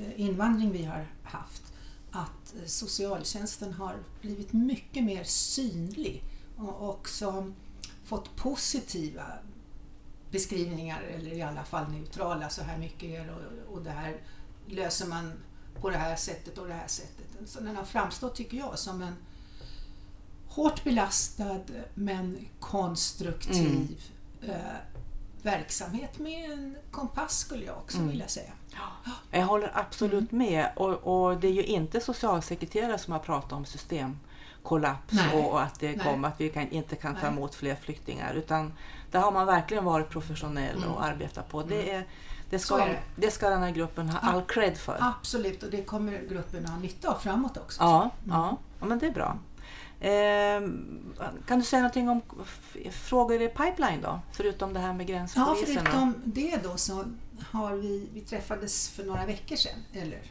eh, 0.00 0.20
invandring 0.20 0.72
vi 0.72 0.84
har 0.84 1.06
haft 1.22 1.62
att 2.10 2.54
socialtjänsten 2.66 3.72
har 3.72 3.96
blivit 4.20 4.52
mycket 4.52 5.04
mer 5.04 5.24
synlig 5.24 6.24
och 6.56 6.88
också 6.88 7.52
fått 8.04 8.36
positiva 8.36 9.24
beskrivningar 10.30 11.02
eller 11.02 11.32
i 11.32 11.42
alla 11.42 11.64
fall 11.64 11.90
neutrala, 11.90 12.48
så 12.48 12.62
här 12.62 12.78
mycket 12.78 13.10
är 13.10 13.30
och, 13.30 13.74
och 13.74 13.82
det 13.82 13.90
här 13.90 14.16
löser 14.66 15.06
man 15.06 15.32
på 15.80 15.90
det 15.90 15.96
här 15.96 16.16
sättet 16.16 16.58
och 16.58 16.68
det 16.68 16.74
här 16.74 16.86
sättet. 16.88 17.26
Så 17.46 17.60
den 17.60 17.76
har 17.76 17.84
framstått, 17.84 18.34
tycker 18.34 18.56
jag, 18.56 18.78
som 18.78 19.02
en 19.02 19.14
hårt 20.54 20.84
belastad 20.84 21.60
men 21.94 22.38
konstruktiv 22.60 24.00
mm. 24.42 24.54
eh, 24.54 24.76
verksamhet 25.42 26.18
med 26.18 26.50
en 26.50 26.76
kompass 26.90 27.38
skulle 27.38 27.64
jag 27.64 27.76
också 27.76 27.96
mm. 27.96 28.10
vilja 28.10 28.28
säga. 28.28 28.52
Jag 29.30 29.46
håller 29.46 29.70
absolut 29.74 30.32
mm. 30.32 30.46
med 30.46 30.68
och, 30.76 30.90
och, 30.90 31.36
det 31.40 31.48
är 31.48 31.52
ju 31.52 31.64
inte 31.64 32.00
socialsekreterare 32.00 32.98
som 32.98 33.12
har 33.12 33.20
pratat 33.20 33.52
om 33.52 33.64
systemkollaps 33.64 35.12
Nej. 35.12 35.36
och 35.36 35.62
att 35.62 35.80
det 35.80 35.94
kom 35.94 36.24
att 36.24 36.40
vi 36.40 36.48
kan, 36.48 36.68
inte 36.68 36.96
kan 36.96 37.16
ta 37.16 37.26
emot 37.26 37.54
fler 37.54 37.74
flyktingar 37.74 38.34
utan 38.34 38.72
där 39.10 39.20
har 39.20 39.32
man 39.32 39.46
verkligen 39.46 39.84
varit 39.84 40.10
professionell 40.10 40.76
mm. 40.76 40.90
och 40.90 41.04
arbetat 41.04 41.48
på. 41.48 41.62
Det, 41.62 41.82
mm. 41.82 41.96
är, 41.96 42.06
det, 42.50 42.58
ska, 42.58 42.76
det. 42.76 42.98
det 43.16 43.30
ska 43.30 43.50
den 43.50 43.62
här 43.62 43.70
gruppen 43.70 44.08
ha 44.10 44.18
all 44.18 44.42
cred 44.42 44.78
för. 44.78 44.96
Absolut 45.00 45.62
och 45.62 45.70
det 45.70 45.82
kommer 45.82 46.22
gruppen 46.28 46.66
ha 46.66 46.78
nytta 46.78 47.10
av 47.10 47.18
framåt 47.18 47.56
också. 47.56 47.82
Ja, 47.82 48.10
ja. 48.28 48.56
ja 48.80 48.86
men 48.86 48.98
det 48.98 49.06
är 49.06 49.12
bra. 49.12 49.38
Eh, 50.02 50.60
kan 51.46 51.58
du 51.58 51.64
säga 51.64 51.82
någonting 51.82 52.08
om 52.08 52.20
frågor 52.90 53.42
i 53.42 53.48
pipeline 53.48 54.00
då? 54.02 54.20
Förutom 54.32 54.72
det 54.72 54.80
här 54.80 54.92
med 54.94 55.06
gränspolisen? 55.06 55.74
Ja, 55.74 55.80
förutom 55.82 56.14
det 56.24 56.62
då 56.62 56.76
så 56.76 57.04
har 57.50 57.74
vi, 57.74 58.08
vi 58.12 58.20
träffades 58.20 58.88
för 58.88 59.04
några 59.04 59.26
veckor 59.26 59.56
sedan, 59.56 59.78
eller 59.92 60.22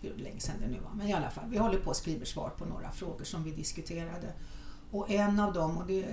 hur 0.00 0.14
länge 0.16 0.40
sedan 0.40 0.54
det 0.60 0.66
nu 0.66 0.80
var, 0.80 0.90
men 0.94 1.08
i 1.08 1.12
alla 1.12 1.30
fall, 1.30 1.44
vi 1.48 1.58
håller 1.58 1.78
på 1.78 1.90
att 1.90 1.96
skriva 1.96 2.24
svar 2.24 2.50
på 2.58 2.64
några 2.64 2.90
frågor 2.90 3.24
som 3.24 3.44
vi 3.44 3.50
diskuterade. 3.50 4.32
Och 4.90 5.10
en 5.10 5.40
av 5.40 5.52
dem, 5.52 5.78
och 5.78 5.86
det 5.86 6.04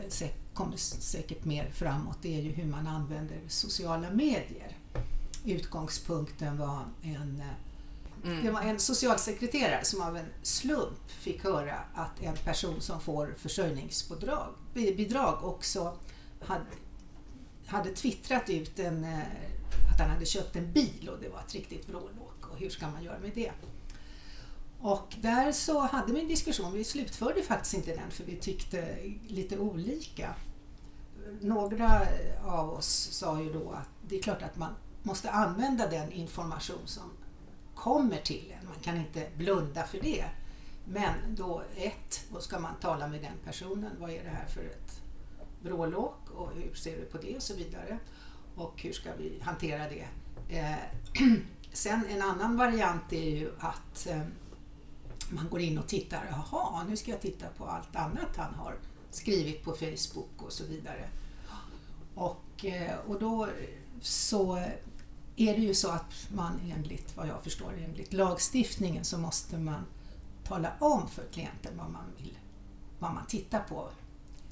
kommer 0.53 0.77
säkert 0.77 1.45
mer 1.45 1.71
framåt, 1.73 2.17
det 2.21 2.37
är 2.37 2.41
ju 2.41 2.51
hur 2.51 2.65
man 2.65 2.87
använder 2.87 3.37
sociala 3.47 4.11
medier. 4.11 4.77
Utgångspunkten 5.45 6.57
var 6.57 6.85
en 7.01 7.43
Mm. 8.27 8.43
Det 8.43 8.51
var 8.51 8.61
en 8.61 8.79
socialsekreterare 8.79 9.85
som 9.85 10.01
av 10.01 10.17
en 10.17 10.25
slump 10.43 11.11
fick 11.11 11.43
höra 11.43 11.75
att 11.95 12.21
en 12.21 12.35
person 12.35 12.81
som 12.81 13.01
får 13.01 13.35
försörjningsbidrag 13.37 14.53
bidrag 14.73 15.43
också 15.43 15.97
hade, 16.41 16.65
hade 17.65 17.89
twittrat 17.89 18.49
ut 18.49 18.79
en, 18.79 19.03
eh, 19.03 19.19
att 19.93 19.99
han 19.99 20.09
hade 20.09 20.25
köpt 20.25 20.55
en 20.55 20.71
bil 20.71 21.09
och 21.13 21.19
det 21.21 21.29
var 21.29 21.39
ett 21.39 21.53
riktigt 21.53 21.89
vrålåk 21.89 22.47
och 22.51 22.59
hur 22.59 22.69
ska 22.69 22.87
man 22.87 23.03
göra 23.03 23.19
med 23.19 23.31
det? 23.35 23.51
Och 24.79 25.15
där 25.21 25.51
så 25.51 25.79
hade 25.79 26.13
vi 26.13 26.21
en 26.21 26.27
diskussion, 26.27 26.73
vi 26.73 26.83
slutförde 26.83 27.43
faktiskt 27.43 27.73
inte 27.73 27.95
den 27.95 28.11
för 28.11 28.23
vi 28.23 28.35
tyckte 28.35 28.97
lite 29.27 29.57
olika. 29.57 30.35
Några 31.41 32.07
av 32.45 32.69
oss 32.69 33.09
sa 33.11 33.41
ju 33.41 33.53
då 33.53 33.71
att 33.71 33.89
det 34.09 34.17
är 34.17 34.21
klart 34.21 34.41
att 34.41 34.57
man 34.57 34.75
måste 35.03 35.31
använda 35.31 35.89
den 35.89 36.11
information 36.11 36.81
som 36.85 37.11
kommer 37.77 38.17
till 38.17 38.53
en. 38.59 38.67
Man 38.67 38.79
kan 38.81 38.97
inte 38.97 39.27
blunda 39.37 39.83
för 39.83 39.99
det. 39.99 40.25
Men 40.85 41.35
då 41.35 41.63
ett, 41.75 42.25
då 42.33 42.39
ska 42.39 42.59
man 42.59 42.75
tala 42.81 43.07
med 43.07 43.21
den 43.21 43.37
personen. 43.45 43.91
Vad 43.99 44.09
är 44.09 44.23
det 44.23 44.29
här 44.29 44.47
för 44.47 44.61
ett 44.61 45.01
vrålåk 45.61 46.29
och 46.35 46.51
hur 46.51 46.73
ser 46.73 46.97
du 46.97 47.05
på 47.05 47.17
det 47.17 47.35
och 47.35 47.43
så 47.43 47.55
vidare. 47.55 47.99
Och 48.55 48.81
hur 48.81 48.93
ska 48.93 49.09
vi 49.17 49.39
hantera 49.41 49.83
det? 49.89 50.07
Eh, 50.57 50.75
sen 51.73 52.05
en 52.09 52.21
annan 52.21 52.57
variant 52.57 53.13
är 53.13 53.29
ju 53.29 53.51
att 53.59 54.07
eh, 54.07 54.21
man 55.29 55.49
går 55.49 55.61
in 55.61 55.77
och 55.77 55.87
tittar. 55.87 56.27
Jaha, 56.31 56.83
nu 56.89 56.97
ska 56.97 57.11
jag 57.11 57.21
titta 57.21 57.47
på 57.57 57.65
allt 57.65 57.95
annat 57.95 58.37
han 58.37 58.53
har 58.53 58.75
skrivit 59.11 59.63
på 59.63 59.71
Facebook 59.73 60.41
och 60.41 60.51
så 60.51 60.65
vidare. 60.65 61.09
Och, 62.15 62.65
eh, 62.65 62.97
och 63.07 63.19
då 63.19 63.47
så 64.01 64.63
är 65.37 65.55
det 65.55 65.61
ju 65.61 65.73
så 65.73 65.89
att 65.89 66.27
man 66.35 66.59
enligt 66.75 67.17
vad 67.17 67.27
jag 67.27 67.43
förstår, 67.43 67.73
enligt 67.85 68.13
lagstiftningen 68.13 69.03
så 69.03 69.17
måste 69.17 69.57
man 69.57 69.85
tala 70.43 70.71
om 70.79 71.07
för 71.07 71.23
klienten 71.31 71.77
vad 71.77 71.89
man 71.89 72.03
vill, 72.17 72.37
vad 72.99 73.13
man 73.13 73.25
tittar 73.25 73.59
på. 73.59 73.89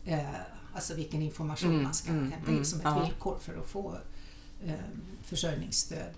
Eh, 0.06 0.26
alltså 0.74 0.96
vilken 0.96 1.22
information 1.22 1.70
mm, 1.70 1.84
man 1.84 1.94
ska 1.94 2.10
mm, 2.10 2.32
hämta 2.32 2.48
in 2.48 2.54
mm, 2.54 2.66
som 2.66 2.80
ett 2.80 2.86
ja. 2.86 3.00
villkor 3.00 3.38
för 3.42 3.58
att 3.58 3.68
få 3.68 3.98
eh, 4.66 4.74
försörjningsstöd. 5.24 6.14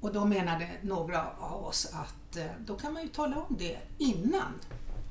Och 0.00 0.12
då 0.12 0.24
menade 0.24 0.68
några 0.82 1.26
av 1.38 1.64
oss 1.64 1.92
att 1.92 2.36
eh, 2.36 2.44
då 2.66 2.76
kan 2.76 2.92
man 2.92 3.02
ju 3.02 3.08
tala 3.08 3.36
om 3.36 3.56
det 3.58 3.78
innan 3.98 4.52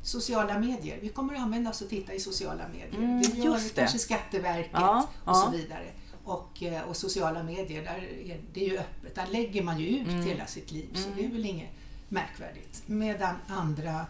sociala 0.02 0.60
medier. 0.60 1.00
Vi 1.02 1.10
kommer 1.10 1.34
att 1.34 1.40
använda 1.40 1.70
oss 1.70 1.82
och 1.82 1.90
titta 1.90 2.14
i 2.14 2.20
sociala 2.20 2.68
medier. 2.68 2.98
Mm, 2.98 3.22
det 3.22 3.38
gör 3.38 3.60
kanske 3.76 4.00
Skatteverket 4.00 4.72
ja, 4.74 5.08
och 5.24 5.30
ja. 5.30 5.34
så 5.34 5.52
vidare 5.52 5.92
och, 6.30 6.64
eh, 6.64 6.82
och 6.82 6.98
sociala 6.98 7.44
medier, 7.44 7.84
där 7.84 7.98
är 8.26 8.42
det 8.54 8.60
ju 8.60 8.78
öppet. 8.78 9.16
Där 9.16 9.28
lägger 9.28 9.64
man 9.64 9.80
ju 9.80 9.88
ut 9.88 10.08
mm. 10.08 10.26
hela 10.26 10.46
sitt 10.46 10.72
liv 10.72 10.90
så 10.94 11.10
det 11.10 11.22
är 11.22 11.26
mm. 11.26 11.32
väl 11.32 11.46
inget 11.46 11.70
märkvärdigt. 12.10 12.84
Medan 12.86 13.36
andra 13.48 14.06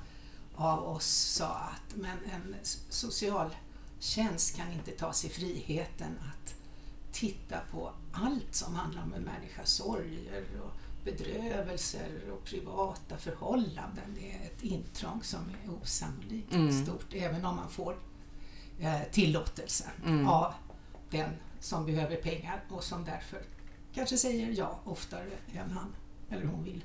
av 0.56 0.88
oss 0.88 1.08
sa 1.08 1.48
att 1.48 1.96
men 1.96 2.18
en 2.26 2.56
socialtjänst 2.90 4.56
kan 4.56 4.72
inte 4.72 4.92
ta 4.92 5.14
sig 5.14 5.30
friheten 5.30 6.20
att 6.20 6.56
titta 7.12 7.60
på 7.72 7.92
allt 8.12 8.56
som 8.56 8.76
handlar 8.76 9.04
om 9.04 9.14
en 9.14 9.22
människas 9.22 9.70
sorger 9.72 10.46
och 10.64 10.72
bedrövelser 11.04 12.10
och 12.32 12.44
privata 12.44 13.18
förhållanden. 13.18 14.18
Det 14.20 14.32
är 14.32 14.46
ett 14.46 14.64
intrång 14.64 15.24
som 15.24 15.40
är 15.40 15.74
osannolikt 15.82 16.54
mm. 16.54 16.86
stort, 16.86 17.14
även 17.14 17.46
om 17.46 17.56
man 17.56 17.70
får 17.70 17.96
eh, 18.80 19.02
tillåtelse 19.12 19.86
mm. 20.06 20.28
av 20.28 20.54
den 21.10 21.30
som 21.60 21.86
behöver 21.86 22.15
pengar 22.15 22.62
och 22.69 22.84
som 22.84 23.06
därför 23.06 23.39
kanske 23.93 24.17
säger 24.17 24.54
ja 24.58 24.80
oftare 24.84 25.30
än 25.54 25.72
han 25.72 25.95
eller 26.30 26.45
hon 26.45 26.63
vill. 26.63 26.84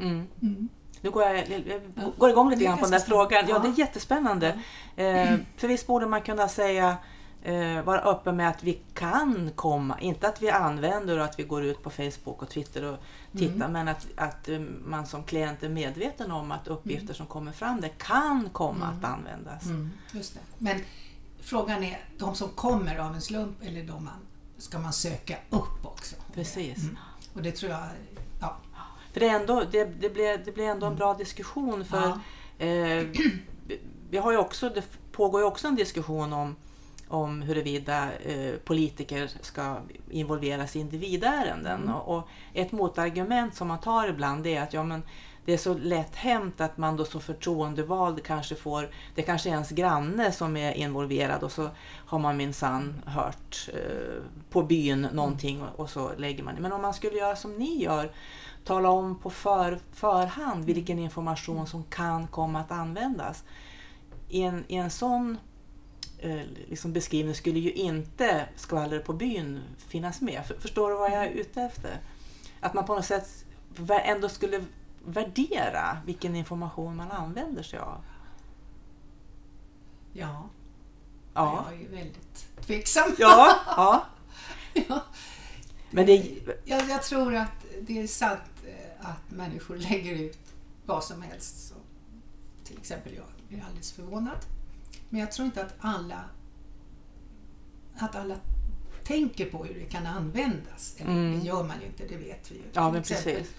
Mm. 0.00 0.26
Mm. 0.42 0.68
Nu 1.00 1.10
går 1.10 1.22
jag, 1.22 1.48
jag 1.96 2.12
går 2.18 2.30
igång 2.30 2.50
lite 2.50 2.64
grann 2.64 2.78
på 2.78 2.84
den 2.84 2.90
där 2.90 2.98
frågan. 2.98 3.44
Ja, 3.48 3.58
det 3.58 3.68
är 3.68 3.78
jättespännande. 3.78 4.60
Eh, 4.96 5.36
för 5.56 5.68
visst 5.68 5.86
borde 5.86 6.06
man 6.06 6.22
kunna 6.22 6.48
säga 6.48 6.96
eh, 7.42 7.82
vara 7.82 8.00
öppen 8.00 8.36
med 8.36 8.48
att 8.48 8.62
vi 8.62 8.80
kan 8.94 9.50
komma, 9.54 10.00
inte 10.00 10.28
att 10.28 10.42
vi 10.42 10.50
använder 10.50 11.18
och 11.18 11.24
att 11.24 11.38
vi 11.38 11.42
går 11.42 11.64
ut 11.64 11.82
på 11.82 11.90
Facebook 11.90 12.42
och 12.42 12.48
Twitter 12.48 12.84
och 12.84 12.98
tittar, 13.32 13.54
mm. 13.54 13.72
men 13.72 13.88
att, 13.88 14.06
att 14.16 14.48
eh, 14.48 14.58
man 14.84 15.06
som 15.06 15.24
klient 15.24 15.62
är 15.62 15.68
medveten 15.68 16.30
om 16.30 16.52
att 16.52 16.68
uppgifter 16.68 17.04
mm. 17.04 17.14
som 17.14 17.26
kommer 17.26 17.52
fram 17.52 17.80
det 17.80 17.88
kan 17.88 18.48
komma 18.52 18.86
att 18.86 19.04
mm. 19.04 19.12
användas. 19.12 19.66
Mm. 19.66 19.90
Just 20.12 20.34
det. 20.34 20.40
Men 20.58 20.80
Frågan 21.44 21.84
är 21.84 22.04
de 22.18 22.34
som 22.34 22.48
kommer 22.48 22.98
av 22.98 23.14
en 23.14 23.20
slump 23.20 23.56
eller 23.62 23.82
de 23.82 24.04
man, 24.04 24.14
ska 24.58 24.78
man 24.78 24.92
söka 24.92 25.36
upp 25.50 25.86
också? 25.86 26.16
Precis. 26.34 26.82
Mm. 26.82 26.96
Och 27.34 27.42
det 27.42 27.52
tror 27.52 27.72
jag, 27.72 27.82
ja. 28.40 28.56
För 29.12 29.20
det, 29.20 29.28
är 29.28 29.40
ändå, 29.40 29.64
det, 29.70 29.84
det, 29.84 30.10
blir, 30.10 30.38
det 30.44 30.52
blir 30.52 30.64
ändå 30.64 30.86
en 30.86 30.96
bra 30.96 31.14
diskussion 31.14 31.84
för 31.84 32.18
ja. 32.58 32.66
eh, 32.66 33.06
vi 34.10 34.18
har 34.18 34.32
ju 34.32 34.38
också, 34.38 34.68
det 34.68 34.82
pågår 35.12 35.40
ju 35.40 35.46
också 35.46 35.68
en 35.68 35.76
diskussion 35.76 36.32
om 36.32 36.56
om 37.08 37.42
huruvida 37.42 38.12
eh, 38.12 38.54
politiker 38.64 39.30
ska 39.40 39.76
involveras 40.10 40.76
i 40.76 40.80
individärenden. 40.80 41.82
Mm. 41.82 41.94
Och, 41.94 42.18
och, 42.18 42.28
ett 42.54 42.72
motargument 42.72 43.54
som 43.54 43.68
man 43.68 43.80
tar 43.80 44.08
ibland 44.08 44.46
är 44.46 44.62
att 44.62 44.72
ja, 44.72 44.82
men 44.82 45.02
det 45.44 45.52
är 45.52 45.58
så 45.58 45.74
lätt 45.74 46.16
hänt 46.16 46.60
att 46.60 46.78
man 46.78 46.96
då 46.96 47.04
som 47.04 47.20
förtroendevald 47.20 48.22
kanske 48.22 48.54
får, 48.54 48.90
det 49.14 49.22
kanske 49.22 49.48
är 49.48 49.52
ens 49.52 49.70
granne 49.70 50.32
som 50.32 50.56
är 50.56 50.72
involverad 50.72 51.42
och 51.42 51.52
så 51.52 51.70
har 52.06 52.18
man 52.18 52.36
minsann 52.36 53.02
hört 53.06 53.68
eh, 53.74 54.22
på 54.50 54.62
byn 54.62 55.08
någonting 55.12 55.62
och, 55.62 55.80
och, 55.80 55.90
så 55.90 56.10
lägger 56.16 56.44
man 56.44 56.54
det. 56.54 56.60
Men 56.60 56.72
om 56.72 56.82
man 56.82 56.94
skulle 56.94 57.16
göra 57.16 57.36
som 57.36 57.54
ni 57.54 57.82
gör, 57.82 58.12
tala 58.64 58.90
om 58.90 59.18
på 59.18 59.30
för, 59.30 59.78
förhand 59.92 60.64
vilken 60.64 60.98
information 60.98 61.66
som 61.66 61.84
kan 61.84 62.26
komma 62.26 62.60
att 62.60 62.72
användas. 62.72 63.44
I 64.28 64.42
en, 64.42 64.64
i 64.68 64.76
en 64.76 64.90
sån 64.90 65.38
eh, 66.18 66.40
liksom 66.68 66.92
beskrivning 66.92 67.34
skulle 67.34 67.58
ju 67.58 67.72
inte 67.72 68.48
skvaller 68.56 68.98
på 68.98 69.12
byn 69.12 69.60
finnas 69.88 70.20
med. 70.20 70.42
Förstår 70.58 70.90
du 70.90 70.96
vad 70.96 71.10
jag 71.10 71.24
är 71.24 71.30
ute 71.30 71.62
efter? 71.62 72.00
Att 72.60 72.74
man 72.74 72.84
på 72.84 72.94
något 72.94 73.04
sätt 73.04 73.28
ändå 74.04 74.28
skulle 74.28 74.64
värdera 75.06 75.98
vilken 76.06 76.36
information 76.36 76.96
man 76.96 77.10
använder 77.10 77.62
sig 77.62 77.78
av? 77.78 78.04
Ja, 80.12 80.48
ja. 81.34 81.66
jag 81.70 81.82
är 81.82 81.88
väldigt 81.88 82.46
tveksam. 82.66 83.14
Ja, 83.18 83.56
ja. 83.66 84.06
ja. 84.88 85.02
Men 85.90 86.06
det... 86.06 86.38
jag, 86.64 86.88
jag 86.88 87.02
tror 87.02 87.34
att 87.34 87.64
det 87.80 88.02
är 88.02 88.06
sant 88.06 88.40
eh, 88.66 89.10
att 89.10 89.30
människor 89.30 89.76
lägger 89.76 90.14
ut 90.14 90.38
vad 90.86 91.04
som 91.04 91.22
helst. 91.22 91.68
Så, 91.68 91.74
till 92.64 92.78
exempel 92.78 93.14
jag 93.14 93.26
blir 93.48 93.64
alldeles 93.66 93.92
förvånad. 93.92 94.38
Men 95.08 95.20
jag 95.20 95.32
tror 95.32 95.46
inte 95.46 95.62
att 95.62 95.74
alla 95.78 96.24
att 97.96 98.16
alla 98.16 98.36
tänker 99.04 99.50
på 99.50 99.64
hur 99.64 99.74
det 99.74 99.84
kan 99.84 100.06
användas. 100.06 100.96
Eller 100.98 101.10
mm. 101.10 101.40
Det 101.40 101.46
gör 101.46 101.64
man 101.64 101.80
ju 101.80 101.86
inte, 101.86 102.06
det 102.06 102.16
vet 102.16 102.50
vi 102.50 102.54
ju. 102.54 102.62
Ja, 102.72 102.90
men 102.90 103.02
precis 103.02 103.50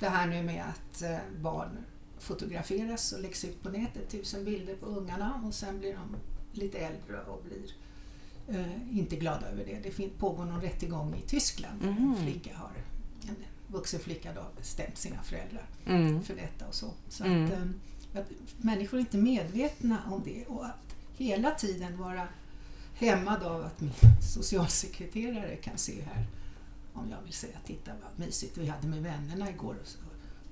det 0.00 0.08
här 0.08 0.26
nu 0.26 0.42
med 0.42 0.64
att 0.68 1.02
eh, 1.02 1.18
barn 1.40 1.78
fotograferas 2.18 3.12
och 3.12 3.20
läggs 3.22 3.44
ut 3.44 3.62
på 3.62 3.68
nätet, 3.68 4.08
tusen 4.10 4.44
bilder 4.44 4.76
på 4.76 4.86
ungarna 4.86 5.42
och 5.46 5.54
sen 5.54 5.78
blir 5.78 5.94
de 5.94 6.16
lite 6.60 6.78
äldre 6.78 7.20
och 7.22 7.44
blir 7.44 7.70
eh, 8.58 8.98
inte 8.98 9.16
glada 9.16 9.46
över 9.48 9.64
det. 9.64 9.80
Det 9.98 10.18
pågår 10.18 10.44
någon 10.44 10.60
rättegång 10.60 11.14
i 11.14 11.28
Tyskland 11.28 11.80
där 11.82 11.90
Mhm. 11.90 12.14
en 12.18 12.22
flicka 12.26 12.56
har, 12.56 12.70
en 13.28 13.36
vuxen 13.66 14.00
flicka 14.00 14.32
då, 14.34 14.40
har 14.40 14.50
stämt 14.62 14.98
sina 14.98 15.22
föräldrar 15.22 15.66
Mm. 15.86 16.22
för 16.22 16.34
detta 16.36 16.66
och 16.66 16.74
så. 16.74 16.90
så 17.08 17.24
Mm. 17.24 17.44
att, 17.44 17.52
ehm, 17.52 17.74
att 18.14 18.26
människor 18.56 18.96
är 18.96 19.00
inte 19.00 19.16
medvetna 19.18 19.98
om 20.10 20.22
det 20.24 20.46
och 20.46 20.66
att 20.66 20.96
hela 21.16 21.50
tiden 21.50 21.98
vara 21.98 22.28
hämmad 22.94 23.42
av 23.42 23.64
att 23.64 23.80
min 23.80 23.92
socialsekreterare 24.34 25.56
kan 25.56 25.78
se 25.78 26.02
här 26.02 26.26
om 26.98 27.10
jag 27.10 27.18
vill 27.24 27.32
säga 27.32 27.56
titta 27.66 27.90
vad 28.02 28.26
mysigt 28.26 28.58
vi 28.58 28.66
hade 28.68 28.86
med 28.86 29.02
vännerna 29.02 29.50
igår 29.50 29.76
och 29.82 29.86
så 29.88 29.98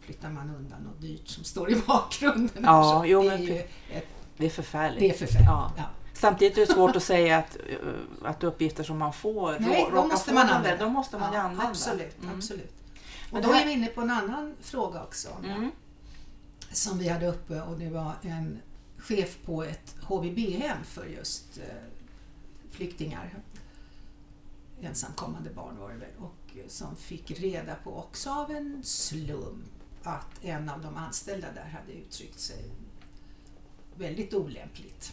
flyttar 0.01 0.31
man 0.31 0.51
undan 0.59 0.81
något 0.83 1.01
dyrt 1.01 1.29
som 1.29 1.45
står 1.45 1.71
i 1.71 1.77
bakgrunden. 1.87 2.65
Ja, 2.65 3.01
Så 3.03 3.07
jo, 3.07 3.23
det, 3.23 3.29
är 3.29 3.39
ju 3.39 3.59
ett, 3.91 4.07
Det 4.37 4.47
är 4.47 4.51
förfärligt. 4.51 5.01
det 5.01 5.11
är 5.11 5.15
förfärligt. 5.27 5.47
Ja. 5.49 5.73
Ja. 5.77 5.85
Samtidigt 6.15 6.59
är 6.59 6.67
det 6.67 6.73
svårt 6.73 6.97
att 6.97 7.03
säga 7.03 7.39
att, 7.39 7.57
eh, 7.57 7.77
att 8.23 8.45
uppgifter 8.45 8.85
som 8.85 8.99
man 8.99 9.13
får, 9.13 9.57
Nej, 9.61 9.89
då 9.95 10.05
måste 10.07 10.35
man 10.35 10.49
använda. 10.49 10.85
då 10.85 10.91
måste 10.91 11.19
man 11.19 11.35
Ja, 11.35 11.41
använda. 11.41 11.69
Absolut, 11.71 12.23
Mm. 12.23 12.35
absolut. 12.37 12.73
Och 13.31 13.43
då 13.43 13.53
är 13.53 13.67
vi 13.67 13.73
inne 13.73 13.87
på 13.87 14.01
en 14.01 14.11
annan 14.11 14.55
fråga 14.61 15.03
också. 15.03 15.29
Mm. 15.45 15.71
som 16.73 16.99
vi 16.99 17.09
hade 17.09 17.27
uppe 17.27 17.61
och 17.61 17.79
det 17.79 17.89
var 17.91 18.13
en 18.23 18.59
chef 18.99 19.39
på 19.45 19.63
ett 19.65 19.95
HVB-hem 20.03 20.79
för 20.85 21.07
just 21.07 21.59
eh, 21.59 21.65
flyktingar, 22.71 23.35
ensamkommande 24.81 25.51
barn 25.51 25.79
var 25.79 25.93
det 25.93 25.99
väl, 25.99 26.17
och 26.19 26.57
eh, 26.57 26.69
som 26.69 26.97
fick 26.97 27.31
reda 27.31 27.75
på 27.75 27.99
också 27.99 28.31
av 28.31 28.51
en 28.51 28.85
slump 28.85 29.67
att 30.03 30.45
en 30.45 30.69
av 30.69 30.83
de 30.83 30.97
anställda 30.97 31.53
där 31.53 31.69
hade 31.69 31.93
uttryckt 31.93 32.41
sig 32.41 32.65
väldigt 33.97 34.35
olämpligt, 34.35 35.13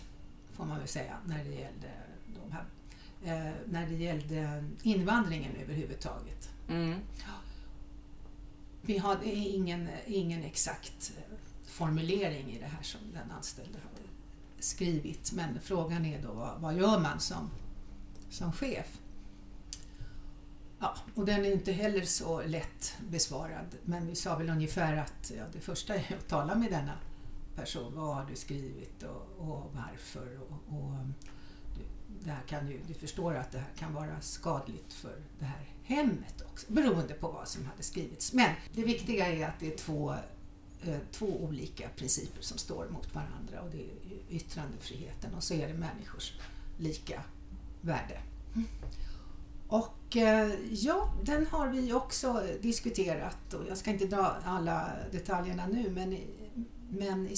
får 0.52 0.65
man 0.65 0.80
väl 0.80 0.88
säga, 0.88 1.17
när 1.26 1.43
det 1.43 1.52
gällde, 1.52 1.91
de 2.41 2.52
här, 2.52 2.65
eh, 3.23 3.54
när 3.65 3.88
det 3.88 3.95
gällde 3.95 4.63
invandringen 4.84 5.56
överhuvudtaget. 5.56 6.49
Mm. 6.69 6.99
Vi 8.82 8.97
hade 8.97 9.32
ingen, 9.32 9.89
ingen 10.06 10.43
exakt 10.43 11.13
eh, 11.17 11.38
formulering 11.65 12.52
i 12.52 12.60
det 12.60 12.65
här 12.65 12.84
som 12.84 13.02
den 13.13 13.32
anställde 13.32 13.80
hade 13.80 14.08
skrivit. 14.60 15.32
Men 15.32 15.60
frågan 15.62 16.06
är 16.06 16.21
då 16.21 16.34
vad, 16.34 16.62
vad 16.62 16.76
gör 16.76 16.99
man 16.99 17.19
som, 17.19 17.49
som 18.30 18.54
chef? 18.54 18.99
Ja, 20.84 20.96
och 21.15 21.26
den 21.26 21.46
är 21.46 21.52
inte 21.52 21.72
heller 21.72 22.02
så 22.02 22.41
lätt 22.41 22.98
besvarad. 23.10 23.65
Men 23.86 24.08
vi 24.08 24.15
sa 24.15 24.38
väl 24.38 24.50
ungefär 24.50 24.98
att 24.98 25.32
ja, 25.38 25.43
det 25.54 25.60
första 25.60 25.96
är 25.96 26.15
att 26.19 26.28
tala 26.28 26.56
med 26.56 26.72
denna 26.72 26.98
person. 27.56 27.93
Vad 27.96 28.15
har 28.15 28.26
du 28.30 28.36
skrivit 28.36 29.04
och, 29.04 29.50
och 29.50 29.72
varför? 29.74 30.39
Och, 30.50 30.78
och, 30.78 30.93
du, 31.76 31.82
det 32.24 32.32
här 32.32 32.41
kan 32.48 32.67
ju, 32.67 32.80
du 32.88 32.93
förstår 32.93 33.36
att 33.36 33.52
det 33.52 33.58
här 33.58 33.74
kan 33.78 33.93
vara 33.93 34.22
skadligt 34.22 34.93
för 34.93 35.15
det 35.39 35.46
här 35.46 35.69
hemmet 35.84 36.41
också, 36.52 36.74
beroende 36.74 37.13
på 37.13 37.28
vad 37.28 37.48
som 37.48 37.65
hade 37.65 37.84
skrivits. 37.84 38.34
Men 38.34 38.52
det 38.74 38.84
viktiga 38.84 39.28
är 39.28 39.48
att 39.48 39.60
det 39.60 39.74
är 39.74 39.78
två, 39.78 40.15
eh, 40.82 40.98
två 41.12 41.43
olika 41.43 41.89
principer 41.89 42.41
som 42.41 42.58
står 42.58 42.88
mot 42.89 43.15
varandra 43.15 43.62
och 43.62 43.69
det 43.69 43.84
är 43.84 44.36
yttrandefriheten 44.36 45.34
och 45.36 45.43
så 45.43 45.54
är 45.54 45.67
det 45.67 45.74
människors 45.74 46.34
lika 46.78 47.24
värde. 47.82 48.22
Och 49.73 50.17
eh, 50.17 50.51
ja, 50.71 51.13
den 51.23 51.45
har 51.45 51.67
vi 51.67 51.93
också 51.93 52.43
diskuterat 52.62 53.53
och 53.53 53.67
jag 53.69 53.77
ska 53.77 53.91
inte 53.91 54.07
dra 54.07 54.36
alla 54.45 54.91
detaljerna 55.12 55.67
nu 55.67 55.89
men, 55.89 56.13
i, 56.13 56.27
men 56.89 57.27
i, 57.27 57.36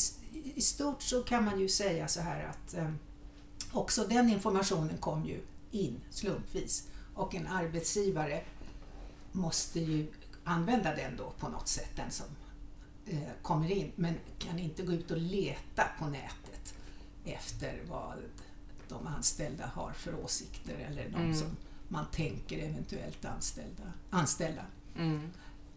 i 0.55 0.61
stort 0.61 1.01
så 1.01 1.23
kan 1.23 1.45
man 1.45 1.59
ju 1.59 1.69
säga 1.69 2.07
så 2.07 2.21
här 2.21 2.43
att 2.43 2.73
eh, 2.73 2.91
också 3.71 4.03
den 4.03 4.29
informationen 4.29 4.97
kom 4.97 5.25
ju 5.25 5.41
in 5.71 6.01
slumpvis 6.09 6.87
och 7.13 7.35
en 7.35 7.47
arbetsgivare 7.47 8.43
måste 9.31 9.79
ju 9.79 10.07
använda 10.43 10.95
den 10.95 11.17
då 11.17 11.33
på 11.39 11.49
något 11.49 11.67
sätt, 11.67 11.91
den 11.95 12.11
som 12.11 12.27
eh, 13.05 13.29
kommer 13.41 13.71
in, 13.71 13.91
men 13.95 14.15
kan 14.39 14.59
inte 14.59 14.83
gå 14.83 14.93
ut 14.93 15.11
och 15.11 15.17
leta 15.17 15.83
på 15.99 16.05
nätet 16.05 16.73
efter 17.25 17.81
vad 17.89 18.17
de 18.89 19.07
anställda 19.07 19.65
har 19.65 19.91
för 19.91 20.23
åsikter 20.23 20.75
eller 20.89 21.09
de 21.09 21.15
Mm. 21.15 21.35
som 21.35 21.57
man 21.87 22.05
tänker 22.11 22.57
eventuellt 22.59 23.25
anställda, 23.25 23.83
anställa. 24.09 24.61
Mm. 24.97 25.29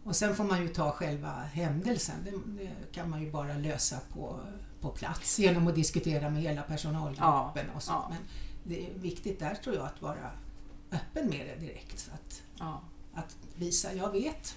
Och 0.03 0.15
sen 0.15 0.35
får 0.35 0.43
man 0.43 0.61
ju 0.61 0.67
ta 0.67 0.91
själva 0.91 1.29
händelsen, 1.31 2.15
det, 2.25 2.31
det 2.31 2.91
kan 2.91 3.09
man 3.09 3.21
ju 3.23 3.31
bara 3.31 3.53
lösa 3.53 3.99
på, 4.13 4.39
på 4.81 4.89
plats 4.89 5.39
genom 5.39 5.67
att 5.67 5.75
diskutera 5.75 6.29
med 6.29 6.41
hela 6.41 6.61
personalgruppen 6.61 7.69
och 7.75 7.83
så. 7.83 7.91
ja. 7.91 8.07
Men 8.09 8.19
det 8.63 8.85
är 8.87 8.93
viktigt 8.93 9.39
där 9.39 9.55
tror 9.55 9.75
jag 9.75 9.85
att 9.85 10.01
vara 10.01 10.31
öppen 10.91 11.29
med 11.29 11.47
det 11.47 11.65
direkt. 11.65 12.11
Att, 12.13 12.41
Ja. 12.59 12.81
att 13.13 13.37
visa, 13.55 13.93
jag 13.93 14.11
vet, 14.11 14.55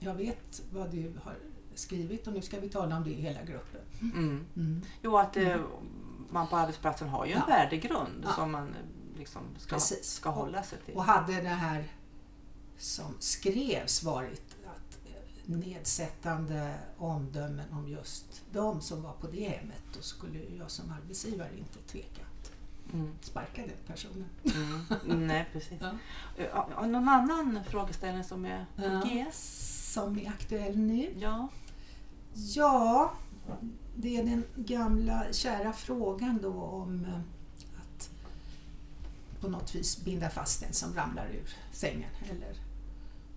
jag 0.00 0.14
vet 0.14 0.62
vad 0.72 0.90
du 0.90 1.12
har 1.24 1.34
skrivit 1.74 2.26
och 2.26 2.32
nu 2.32 2.42
ska 2.42 2.60
vi 2.60 2.68
tala 2.68 2.96
om 2.96 3.04
det 3.04 3.10
i 3.10 3.20
hela 3.22 3.42
gruppen. 3.44 3.80
Mm. 4.00 4.44
Mm. 4.56 4.82
Jo, 5.02 5.18
att 5.18 5.36
eh, 5.36 5.56
man 6.30 6.46
på 6.46 6.56
arbetsplatsen 6.56 7.08
har 7.08 7.26
ju 7.26 7.32
en 7.32 7.38
Ja. 7.38 7.46
värdegrund 7.46 8.20
Ja. 8.24 8.32
som 8.32 8.52
man 8.52 8.74
liksom 9.18 9.42
ska, 9.58 9.74
Precis. 9.76 10.10
ska 10.10 10.30
hålla 10.30 10.62
sig 10.62 10.78
till. 10.86 10.94
Och 10.94 11.04
hade 11.04 11.40
det 11.40 11.48
här 11.48 11.84
som 12.78 13.14
skrevs 13.18 14.02
varit 14.02 14.56
att 14.66 14.98
eh, 15.06 15.54
nedsättande 15.56 16.74
omdömen 16.98 17.72
om 17.72 17.88
just 17.88 18.42
de 18.52 18.80
som 18.80 19.02
var 19.02 19.12
på 19.12 19.26
det 19.26 19.48
hemmet, 19.48 19.82
då 19.96 20.02
skulle 20.02 20.38
jag 20.58 20.70
som 20.70 20.90
arbetsgivare 20.92 21.58
inte 21.58 21.78
tveka 21.92 22.22
att 22.22 22.50
Mm. 22.92 23.12
sparka 23.20 23.62
den 23.62 23.76
personen. 23.94 24.24
Mm. 25.04 25.26
Nej, 25.26 25.48
precis. 25.52 25.78
Ja. 25.80 26.68
Ja, 26.76 26.86
någon 26.86 27.08
annan 27.08 27.60
frågeställning 27.68 28.24
som 28.24 28.44
är 28.44 28.66
på 28.76 28.82
Ja. 28.84 29.02
G? 29.04 29.26
Som 29.32 30.18
är 30.18 30.28
aktuell 30.28 30.76
nu? 30.78 31.14
Ja. 31.18 31.48
Ja, 32.34 33.12
det 33.96 34.16
är 34.16 34.24
den 34.24 34.44
gamla 34.56 35.24
kära 35.32 35.72
frågan 35.72 36.38
då 36.42 36.52
om 36.62 37.04
eh, 37.04 37.20
på 39.44 39.50
något 39.50 39.74
vis 39.74 40.04
binda 40.04 40.30
fast 40.30 40.60
den 40.60 40.72
som 40.72 40.94
ramlar 40.94 41.26
ur 41.30 41.54
sängen 41.72 42.10
eller 42.30 42.56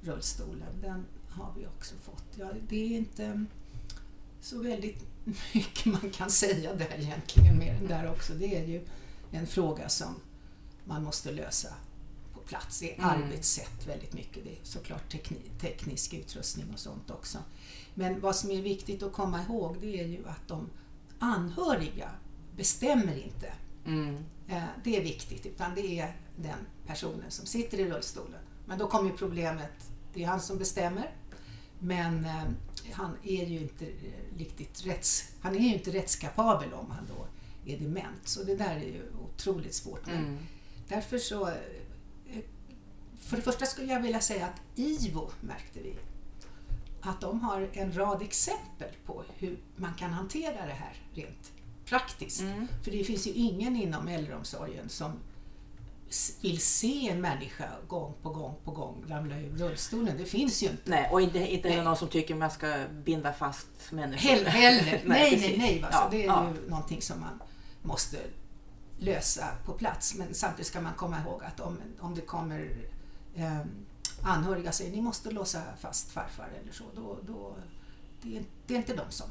rullstolen. 0.02 0.82
Den 0.82 1.06
har 1.30 1.54
vi 1.58 1.68
också 1.68 1.96
fått. 1.96 2.24
Ja, 2.36 2.50
det 2.70 2.76
är 2.94 2.98
inte 2.98 3.46
så 4.42 4.62
väldigt 4.64 5.06
mycket 5.54 5.86
man 5.86 6.12
kan 6.12 6.30
säga 6.30 6.76
där 6.76 7.00
egentligen 7.00 7.58
mer 7.60 7.74
än 7.74 7.88
där 7.88 8.12
också. 8.12 8.34
Det 8.34 8.56
är 8.56 8.66
ju 8.68 8.88
en 9.32 9.48
fråga 9.48 9.90
som 9.90 10.16
man 10.86 11.04
måste 11.04 11.32
lösa 11.32 11.74
på 12.34 12.40
plats. 12.40 12.80
Det 12.80 12.92
är 12.96 13.04
Mm. 13.04 13.10
arbetssätt 13.24 13.88
väldigt 13.88 14.14
mycket. 14.14 14.44
Det 14.44 14.50
är 14.52 14.60
såklart 14.64 15.14
tekni- 15.14 15.60
teknisk 15.60 16.14
utrustning 16.14 16.66
och 16.74 16.80
sånt 16.80 17.10
också. 17.12 17.38
Men 17.94 18.20
vad 18.22 18.36
som 18.36 18.52
är 18.52 18.62
viktigt 18.62 19.04
att 19.04 19.14
komma 19.14 19.44
ihåg 19.44 19.78
det 19.82 20.00
är 20.00 20.08
ju 20.08 20.28
att 20.28 20.48
de 20.48 20.70
anhöriga 21.20 22.10
bestämmer 22.56 23.24
inte. 23.24 23.54
Mm. 23.88 24.16
Eh, 24.48 24.64
Det 24.84 24.98
är 24.98 25.02
viktigt, 25.04 25.46
utan 25.46 25.76
det 25.76 26.00
är 26.00 26.16
den 26.36 26.60
personen 26.88 27.32
som 27.32 27.46
sitter 27.46 27.80
i 27.80 27.90
rullstolen. 27.90 28.40
Men 28.66 28.78
då 28.80 28.88
kommer 28.88 29.12
problemet, 29.12 29.92
det 30.14 30.24
är 30.24 30.28
han 30.28 30.42
som 30.42 30.58
bestämmer. 30.58 31.12
Men 31.80 32.26
eh, 32.26 32.44
han 32.92 33.12
är 33.24 33.46
ju 33.46 33.60
inte 33.60 33.86
eh, 33.86 34.38
riktigt 34.38 34.86
rätts, 34.86 35.32
han 35.42 35.56
är 35.56 35.60
ju 35.60 35.74
inte 35.74 35.92
rättskapabel 35.92 36.74
om 36.74 36.92
han 36.92 37.08
då 37.18 37.28
är 37.72 37.78
dement. 37.78 38.28
Så 38.28 38.44
det 38.44 38.56
där 38.56 38.76
är 38.76 38.86
ju 38.86 39.04
otroligt 39.34 39.74
svårt. 39.74 40.08
Mm. 40.08 40.38
Därför 40.88 41.18
så... 41.18 41.50
För 43.20 43.36
det 43.36 43.42
första 43.44 43.66
skulle 43.66 43.94
jag 43.94 44.02
vilja 44.02 44.20
säga 44.22 44.46
att 44.46 44.62
IVO 44.76 45.32
märkte 45.42 45.80
vi 45.82 45.96
att 47.02 47.22
de 47.22 47.42
har 47.42 47.70
en 47.74 47.98
rad 47.98 48.22
exempel 48.22 48.90
på 49.06 49.24
hur 49.38 49.60
man 49.76 49.94
kan 49.94 50.14
hantera 50.14 50.66
det 50.66 50.74
här 50.74 50.94
rent 51.14 51.52
praktiskt. 51.90 52.42
Mm. 52.42 52.68
För 52.84 52.92
det 52.92 53.04
finns 53.04 53.28
ju 53.28 53.32
ingen 53.32 53.76
inom 53.76 54.08
äldreomsorgen 54.08 54.90
som 54.90 55.12
vill 56.42 56.62
se 56.62 57.10
en 57.10 57.22
människa 57.22 57.70
gång 57.88 58.14
på 58.22 58.30
gång 58.30 58.56
på 58.64 58.72
gång 58.72 59.04
ramla 59.08 59.40
ur 59.40 59.58
rullstolen. 59.58 60.18
Det 60.18 60.26
finns 60.26 60.64
ju 60.64 60.68
inte. 60.68 60.90
Nej, 60.90 61.10
och 61.12 61.22
inte, 61.22 61.40
inte 61.40 61.70
Nej. 61.70 61.84
någon 61.84 61.98
som 61.98 62.08
tycker 62.08 62.36
man 62.36 62.52
ska 62.52 62.86
binda 63.04 63.34
fast 63.34 63.68
människor. 63.90 64.30
Heller. 64.30 64.50
heller. 64.50 65.02
nej, 65.06 65.38
nej, 65.40 65.58
nej. 65.58 65.82
va. 65.82 65.92
Så 65.92 65.98
Ja, 65.98 66.08
det 66.12 66.24
är 66.24 66.28
ja. 66.28 66.50
ju 66.50 66.70
någonting 66.70 67.02
som 67.02 67.20
man 67.20 67.42
måste 67.82 68.18
lösa 69.00 69.48
på 69.66 69.72
plats. 69.74 70.16
Men 70.16 70.34
samtidigt 70.34 70.68
ska 70.68 70.82
man 70.82 70.94
komma 70.94 71.18
ihåg 71.26 71.44
att 71.44 71.60
om, 71.60 71.78
om 72.00 72.16
det 72.16 72.22
kommer 72.22 72.78
eh, 73.36 73.60
anhöriga 74.22 74.72
säger 74.72 74.92
ni 74.92 75.02
måste 75.02 75.32
låsa 75.32 75.62
fast 75.80 76.12
farfar 76.12 76.50
eller 76.62 76.72
så, 76.72 76.84
då, 76.96 77.18
då 77.22 77.56
det, 78.22 78.38
är, 78.38 78.44
det 78.68 78.74
är 78.74 78.78
inte 78.78 78.96
de 78.96 79.12
som 79.12 79.28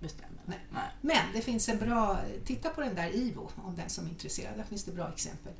Bestämmer. 0.00 0.40
Nej. 0.46 0.58
Nej. 0.72 0.82
Men 1.00 1.32
det 1.34 1.40
finns 1.40 1.68
en 1.68 1.78
bra, 1.78 2.18
titta 2.44 2.70
på 2.70 2.80
den 2.80 2.94
där 2.94 3.14
IVO 3.16 3.50
om 3.64 3.76
den 3.76 3.88
som 3.90 4.04
är 4.06 4.08
intresserad, 4.10 4.56
där 4.56 4.64
finns 4.64 4.84
det 4.84 4.92
bra 4.92 5.08
exempel. 5.08 5.52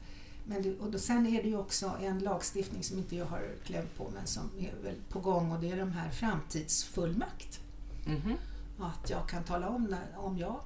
Men 0.44 0.62
det, 0.62 0.78
och 0.78 0.90
då, 0.90 0.98
sen 0.98 1.26
är 1.26 1.42
det 1.42 1.48
ju 1.48 1.58
också 1.58 1.92
en 2.02 2.18
lagstiftning 2.18 2.82
som 2.82 2.98
inte 2.98 3.16
jag 3.16 3.26
har 3.26 3.48
kläm 3.64 3.86
på 3.96 4.10
men 4.14 4.26
som 4.26 4.50
är 4.58 4.74
väl 4.84 4.94
på 5.08 5.20
gång 5.20 5.52
och 5.52 5.60
det 5.60 5.70
är 5.70 5.76
de 5.76 5.92
här 5.92 6.10
framtidsfullmakt. 6.10 7.60
Mhm. 8.06 8.36
att 8.80 9.10
jag 9.10 9.28
kan 9.28 9.44
tala 9.44 9.68
om 9.68 9.84
när, 9.84 10.06
om 10.16 10.38
jag 10.38 10.60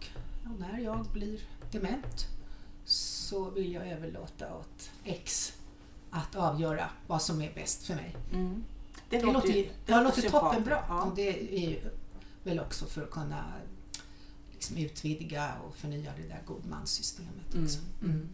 och 0.44 0.60
när 0.60 0.78
jag 0.78 1.06
blir 1.12 1.40
dement 1.72 2.26
så 2.84 3.50
vill 3.50 3.72
jag 3.72 3.88
överlåta 3.88 4.54
åt 4.56 4.90
X 5.04 5.52
att 6.10 6.36
avgöra 6.36 6.88
vad 7.06 7.22
som 7.22 7.42
är 7.42 7.54
bäst 7.54 7.86
för 7.86 7.94
mig. 7.94 8.16
Mm. 8.32 8.64
Det, 9.10 9.18
Det, 9.18 9.32
låter, 9.32 9.48
ju- 9.52 9.70
det 9.86 10.00
låter 10.02 10.30
toppenbra. 10.30 10.84
Ja. 10.88 11.02
Och 11.04 11.14
det 11.16 11.54
är 11.64 11.68
ju 11.70 11.80
väl 12.42 12.60
också 12.60 12.86
för 12.86 13.02
att 13.02 13.10
kunna 13.10 13.44
liksom 14.52 14.76
utvidga 14.76 15.52
och 15.68 15.76
förnya 15.76 16.12
det 16.16 16.28
där 16.28 16.40
godmanssystemet 16.46 17.54
Mm. 17.54 17.64
också. 17.64 17.78
Mm. 18.02 18.28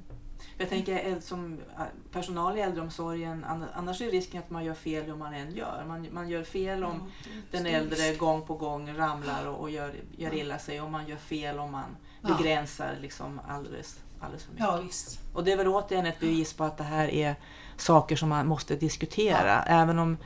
Jag 0.58 0.68
tänker 0.68 0.98
äl- 0.98 1.20
som 1.20 1.52
äh, 1.78 1.82
personal 2.12 2.58
i 2.58 2.60
äldreomsorgen, 2.60 3.44
an- 3.44 3.64
annars 3.74 4.00
är 4.00 4.10
risken 4.10 4.40
att 4.42 4.50
man 4.50 4.64
gör 4.64 4.74
fel 4.74 5.04
hur 5.04 5.16
man 5.16 5.34
än 5.34 5.54
gör. 5.56 5.84
Man, 5.88 6.06
man 6.12 6.28
gör 6.28 6.44
fel 6.44 6.84
om 6.84 7.10
Ja, 7.24 7.30
den 7.50 7.66
äldre 7.66 7.96
risk. 7.96 8.20
gång 8.20 8.46
på 8.46 8.54
gång 8.54 8.96
ramlar 8.96 9.46
och, 9.46 9.60
och 9.60 9.70
gör, 9.70 9.88
gör 10.16 10.30
Ja. 10.32 10.38
illa 10.38 10.58
sig 10.58 10.80
och 10.80 10.90
man 10.90 11.06
gör 11.08 11.16
fel 11.16 11.58
om 11.58 11.72
man 11.72 11.96
Ja. 12.22 12.36
begränsar 12.36 12.96
liksom 13.00 13.40
alldeles, 13.48 13.98
alldeles 14.20 14.44
för 14.44 14.52
mycket. 14.52 14.66
Ja, 14.66 14.76
visst. 14.80 15.20
Och 15.34 15.44
det 15.44 15.52
är 15.52 15.56
väl 15.56 15.68
återigen 15.68 16.06
ett 16.06 16.20
bevis 16.20 16.52
på 16.52 16.64
att 16.64 16.78
det 16.78 16.84
här 16.84 17.08
är 17.08 17.34
saker 17.76 18.16
som 18.16 18.28
man 18.28 18.46
måste 18.46 18.76
diskutera. 18.76 19.62
Även 19.62 19.98
om 19.98 20.16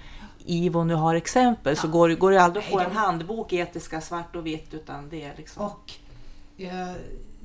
IVO 0.44 0.84
nu 0.84 0.94
har 0.94 1.14
exempel 1.14 1.76
så 1.76 1.86
Ja. 1.86 1.90
går, 1.90 2.10
går 2.10 2.30
det 2.30 2.42
aldrig 2.42 2.64
att 2.64 2.70
få 2.70 2.78
en 2.80 2.92
handbok 2.92 3.52
etiska 3.52 4.00
svart 4.00 4.36
och 4.36 4.46
vitt 4.46 4.74
utan 4.74 5.08
det 5.08 5.22
är 5.24 5.36
liksom... 5.36 5.62
Och 5.66 5.92
eh, 6.58 6.92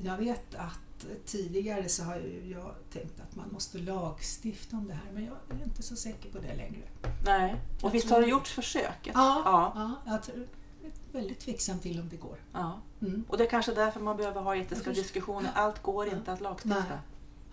jag 0.04 0.16
vet 0.16 0.54
att 0.54 1.06
tidigare 1.26 1.88
så 1.88 2.04
har 2.04 2.22
jag 2.52 2.74
tänkt 2.92 3.20
att 3.20 3.36
man 3.36 3.48
måste 3.52 3.78
lagstifta 3.78 4.76
om 4.76 4.88
det 4.88 4.94
här 4.94 5.12
men 5.14 5.24
jag 5.24 5.34
är 5.60 5.64
inte 5.64 5.82
så 5.82 5.96
säker 5.96 6.30
på 6.30 6.38
det 6.38 6.54
längre. 6.56 6.82
Nej. 7.26 7.54
Jag 7.80 7.84
Och 7.88 7.94
visst 7.94 8.06
tror- 8.06 8.14
har 8.16 8.22
det 8.22 8.28
gjorts 8.28 8.52
försök? 8.52 8.98
Ja, 9.02 9.12
Ja. 9.44 9.72
ja. 9.74 10.12
jag 10.12 10.22
tror, 10.22 10.36
är 10.84 10.90
väldigt 11.18 11.40
tveksam 11.40 11.78
till 11.78 12.00
om 12.00 12.08
det 12.08 12.16
går. 12.16 12.36
ja. 12.52 12.80
Mm. 13.00 13.24
Och 13.28 13.38
det 13.38 13.44
är 13.44 13.48
kanske 13.48 13.72
därför 13.74 14.00
man 14.00 14.16
behöver 14.16 14.40
ha 14.40 14.56
etiska 14.56 14.74
Jag 14.74 14.84
förstår. 14.84 15.02
diskussioner. 15.02 15.50
Allt 15.54 15.82
går 15.82 16.06
inte 16.08 16.32
att 16.32 16.40
lagstifta. 16.40 16.78
Nej. 16.88 16.98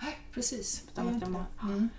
Nej, 0.02 0.18
precis. 0.34 0.84
Utan 0.92 1.20
Det 1.20 1.26
att 1.26 1.32
må-. 1.32 1.46
Mm. 1.64 1.90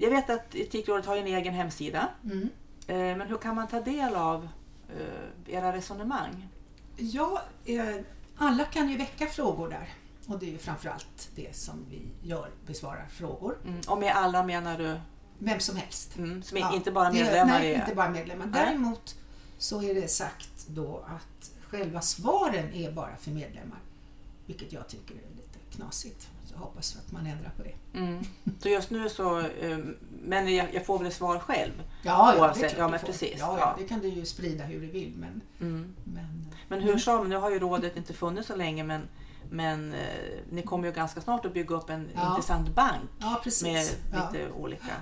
Jag 0.00 0.10
vet 0.10 0.30
att 0.30 0.54
Etikrådet 0.54 1.06
har 1.06 1.16
en 1.16 1.26
egen 1.26 1.54
hemsida. 1.54 2.08
Mm. 2.24 2.48
Ehm, 2.86 3.18
men 3.18 3.28
hur 3.28 3.36
kan 3.36 3.54
man 3.54 3.68
ta 3.68 3.80
del 3.80 4.14
av 4.14 4.48
eh, 4.98 5.54
era 5.54 5.72
resonemang? 5.72 6.48
Ja, 6.96 7.42
eh, 7.64 7.96
alla 8.36 8.64
kan 8.64 8.88
ju 8.88 8.96
väcka 8.96 9.26
frågor 9.26 9.68
där. 9.68 9.88
Och 10.26 10.38
det 10.38 10.46
är 10.46 10.50
ju 10.50 10.58
framförallt 10.58 11.28
det 11.34 11.56
som 11.56 11.86
vi 11.90 12.28
gör, 12.28 12.50
besvarar 12.66 13.06
frågor. 13.10 13.58
Mm. 13.66 13.80
Och 13.88 13.98
med 13.98 14.12
alla 14.16 14.42
menar 14.44 14.78
du 14.78 15.00
Vem 15.38 15.60
som 15.60 15.76
helst. 15.76 16.16
mm, 16.18 16.42
som 16.42 16.56
är 16.56 16.60
Ja, 16.60 16.74
inte 16.74 16.90
bara 16.90 17.12
medlemmar? 17.12 17.58
Nej, 17.58 17.70
i- 17.70 17.74
inte 17.74 17.94
bara 17.94 18.10
medlemmar. 18.10 18.46
Däremot 18.46 19.16
så 19.58 19.82
är 19.82 19.94
det 19.94 20.08
sagt 20.08 20.66
då 20.68 21.04
att 21.08 21.50
själva 21.68 22.00
svaren 22.00 22.72
är 22.74 22.92
bara 22.92 23.16
för 23.16 23.30
medlemmar. 23.30 23.78
Vilket 24.46 24.72
jag 24.72 24.88
tycker 24.88 25.14
är 25.14 25.36
lite 25.36 25.58
knasigt. 25.76 26.28
Hoppas 26.58 26.96
att 26.96 27.12
man 27.12 27.26
ändrar 27.26 27.50
på 27.56 27.62
det. 27.62 27.98
Mm. 27.98 28.24
Så 28.58 28.68
just 28.68 28.90
nu 28.90 29.08
så, 29.08 29.38
eh, 29.38 29.78
men 30.22 30.54
jag, 30.56 30.74
jag 30.74 30.86
får 30.86 30.98
väl 30.98 31.12
svar 31.12 31.38
själv. 31.38 31.72
Ja, 32.02 32.34
ja, 32.36 32.52
det 32.54 32.64
är 32.64 32.68
klart 32.68 32.74
ja, 32.78 32.88
men 32.88 33.00
precis. 33.00 33.34
Ja, 33.38 33.56
Ja. 33.58 33.74
det 33.78 33.84
kan 33.88 34.00
du 34.00 34.08
ju 34.08 34.24
sprida 34.26 34.64
hur 34.64 34.80
du 34.80 34.86
vill. 34.86 35.12
Men, 35.16 35.40
Mm. 35.60 35.94
men, 36.04 36.46
Men 36.68 36.80
hur 36.80 36.98
som, 36.98 37.28
nu 37.28 37.36
har 37.36 37.50
ju 37.50 37.58
rådet 37.58 37.96
inte 37.96 38.12
funnits 38.12 38.48
så 38.48 38.56
länge 38.56 38.84
men, 38.84 39.02
men 39.50 39.92
eh, 39.94 40.00
ni 40.50 40.62
kommer 40.62 40.88
ju 40.88 40.92
ganska 40.94 41.20
snart 41.20 41.44
att 41.44 41.54
bygga 41.54 41.74
upp 41.76 41.90
en 41.90 42.08
Ja. 42.14 42.30
intressant 42.30 42.74
bank 42.74 43.10
ja, 43.18 43.40
med 43.62 43.86
lite 44.12 44.50
olika. 44.56 44.92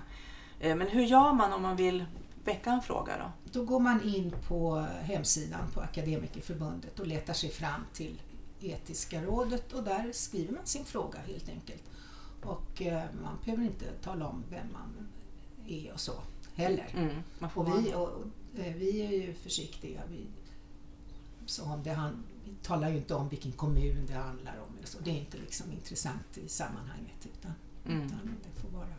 Eh, 0.60 0.76
men 0.76 0.88
hur 0.88 1.02
gör 1.02 1.32
man 1.32 1.52
om 1.52 1.62
man 1.62 1.76
vill 1.76 2.04
väcka 2.44 2.70
en 2.70 2.80
fråga 2.82 3.12
då? 3.18 3.50
Då 3.52 3.64
går 3.64 3.80
man 3.80 4.02
in 4.02 4.34
på 4.48 4.86
hemsidan 5.02 5.60
på 5.74 5.80
Akademikerförbundet 5.80 6.98
och 7.00 7.06
letar 7.06 7.32
sig 7.34 7.50
fram 7.50 7.84
till 7.92 8.20
Etiska 8.60 9.22
rådet 9.22 9.72
och 9.72 9.82
där 9.84 10.12
skriver 10.12 10.52
man 10.52 10.66
sin 10.66 10.84
fråga 10.84 11.18
helt 11.18 11.48
enkelt. 11.48 11.82
Och 12.42 12.82
eh, 12.82 13.04
man 13.22 13.38
behöver 13.44 13.64
inte 13.64 13.92
tala 14.02 14.26
om 14.26 14.44
vem 14.50 14.72
man 14.72 15.08
är 15.66 15.92
och 15.92 16.00
så 16.00 16.12
heller. 16.54 16.88
Mm. 16.94 17.16
Och 17.54 17.68
vi, 17.68 17.94
och, 17.94 18.02
och, 18.02 18.24
eh, 18.58 18.74
vi 18.74 19.00
är 19.00 19.10
ju 19.10 19.34
försiktiga. 19.34 20.02
Vi, 20.10 20.26
så 21.46 21.64
om 21.64 21.82
det 21.82 21.92
han, 21.92 22.24
vi 22.44 22.54
talar 22.62 22.90
ju 22.90 22.96
inte 22.96 23.14
om 23.14 23.28
vilken 23.28 23.52
kommun 23.52 24.06
det 24.06 24.14
handlar 24.14 24.56
om. 24.68 24.76
Eller 24.76 24.86
så. 24.86 24.98
Det 25.04 25.10
är 25.10 25.18
inte 25.20 25.38
liksom 25.38 25.72
intressant 25.72 26.38
i 26.38 26.48
sammanhanget 26.48 27.26
utan, 27.38 27.52
Mm. 27.86 28.06
utan 28.06 28.18
det 28.42 28.60
får 28.60 28.68
vara 28.68 28.94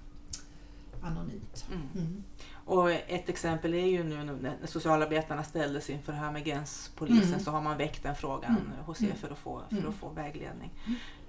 anonymt. 1.01 1.65
Mm. 1.71 2.23
Mm. 2.67 2.79
Och 2.79 2.91
ett 2.91 3.29
exempel 3.29 3.73
är 3.73 3.85
ju 3.85 4.03
nu 4.03 4.23
när 4.41 4.67
socialarbetarna 4.67 5.43
ställdes 5.43 5.89
inför 5.89 6.11
det 6.11 6.17
här 6.19 6.31
med 6.31 6.43
gränspolisen 6.45 7.27
Mm. 7.27 7.39
så 7.39 7.51
har 7.51 7.61
man 7.61 7.77
väckt 7.77 8.03
den 8.03 8.15
frågan 8.15 8.51
Mm. 8.51 8.71
hos 8.85 9.01
er 9.01 9.05
Mm. 9.05 9.17
för 9.17 9.29
att 9.29 9.37
få, 9.37 9.61
för 9.69 9.77
Mm. 9.77 9.89
att 9.89 9.95
få 9.95 10.09
vägledning. 10.09 10.71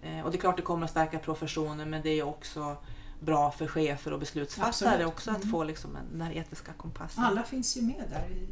Eh, 0.03 0.20
och 0.24 0.31
det 0.31 0.37
är 0.37 0.40
klart 0.40 0.57
det 0.57 0.62
kommer 0.62 0.85
att 0.85 0.90
stärka 0.90 1.18
professionen 1.18 1.90
men 1.90 2.03
det 2.03 2.11
är 2.18 2.22
också 2.22 2.77
bra 3.20 3.51
för 3.51 3.66
chefer 3.66 4.12
och 4.12 4.18
beslutsfattare 4.20 4.68
Absolut. 4.68 5.07
också 5.07 5.31
att 5.31 5.37
Mm. 5.37 5.51
få 5.51 5.64
liksom 5.64 5.96
en, 5.96 6.03
den 6.12 6.20
här 6.20 6.33
etiska 6.33 6.72
kompassen. 6.72 7.24
Alla 7.24 7.42
finns 7.42 7.77
ju 7.77 7.83
med 7.83 8.05
där 8.11 8.27
i, 8.31 8.42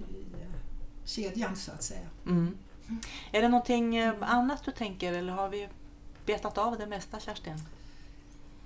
eh, 0.42 0.49
kedjan 1.05 1.57
så 1.57 1.72
att 1.72 1.83
säga. 1.83 2.07
Mm. 2.27 2.57
Är 3.33 3.42
det 3.42 3.49
någonting 3.49 3.96
eh, 3.96 4.14
annat 4.20 4.64
du 4.64 4.70
tänker 4.70 5.12
eller 5.12 5.33
har 5.33 5.49
vi 5.49 5.68
betat 6.27 6.59
av 6.59 6.79
det 6.79 6.87
mesta 6.87 7.20
Kerstin? 7.20 7.59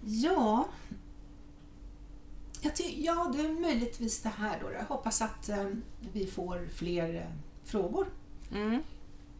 Ja, 0.04 0.64
ja 2.96 3.30
det 3.36 3.40
är 3.40 3.60
möjligtvis 3.60 4.20
det 4.22 4.28
här 4.28 4.60
då. 4.60 4.72
Jag 4.72 4.84
hoppas 4.84 5.22
att 5.22 5.48
eh, 5.48 5.66
vi 6.12 6.26
får 6.26 6.68
fler 6.74 7.14
eh, 7.14 7.32
frågor. 7.64 8.06
Mm. 8.52 8.82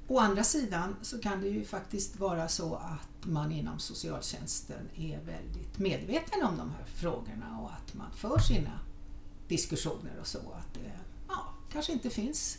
Å 0.09 0.19
andra 0.19 0.45
sidan 0.45 0.97
så 1.03 1.19
kan 1.19 1.41
det 1.41 1.49
ju 1.49 1.65
faktiskt 1.65 2.17
vara 2.21 2.49
så 2.49 2.75
att 2.75 3.27
man 3.27 3.53
inom 3.53 3.79
socialtjänsten 3.79 4.89
är 4.97 5.21
väldigt 5.21 5.79
medveten 5.79 6.43
om 6.45 6.57
de 6.59 6.71
här 6.71 6.85
frågorna 6.95 7.59
och 7.63 7.71
att 7.73 7.95
man 7.95 8.13
för 8.13 8.39
sina 8.39 8.81
diskussioner 9.49 10.19
och 10.21 10.27
så. 10.27 10.39
Att 10.39 10.75
det 10.75 10.93
ja, 11.29 11.55
kanske 11.73 11.93
inte 11.93 12.11
finns 12.11 12.59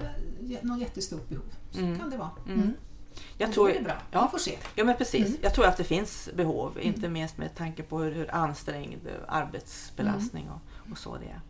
eh, 0.00 0.62
något 0.62 0.80
jättestort 0.80 1.28
behov. 1.28 1.44
Så 1.70 1.78
Mm. 1.78 1.98
kan 1.98 2.10
det 2.10 2.16
vara. 2.16 2.30
Mm. 2.46 2.72
Mm. 3.18 3.34
Jag 3.38 3.52
tror, 3.52 3.68
då 3.68 3.74
är 3.74 3.78
det 3.78 3.84
bra. 3.84 3.96
ja. 4.10 4.22
Vi 4.24 4.30
får 4.30 4.38
se. 4.38 4.58
Ja 4.74 4.84
men 4.84 4.96
precis. 4.96 5.26
Mm. 5.26 5.38
Jag 5.42 5.54
tror 5.54 5.66
att 5.66 5.76
det 5.76 5.84
finns 5.84 6.28
behov, 6.34 6.78
inte 6.80 7.08
minst 7.08 7.38
med 7.38 7.54
tanke 7.54 7.82
på 7.82 7.98
hur, 7.98 8.12
hur 8.12 8.34
ansträngd 8.34 9.08
arbetsbelastning 9.28 10.44
Mm. 10.44 10.54
och, 10.54 10.90
och 10.92 10.98
så 10.98 11.16
det 11.16 11.26
är. 11.26 11.40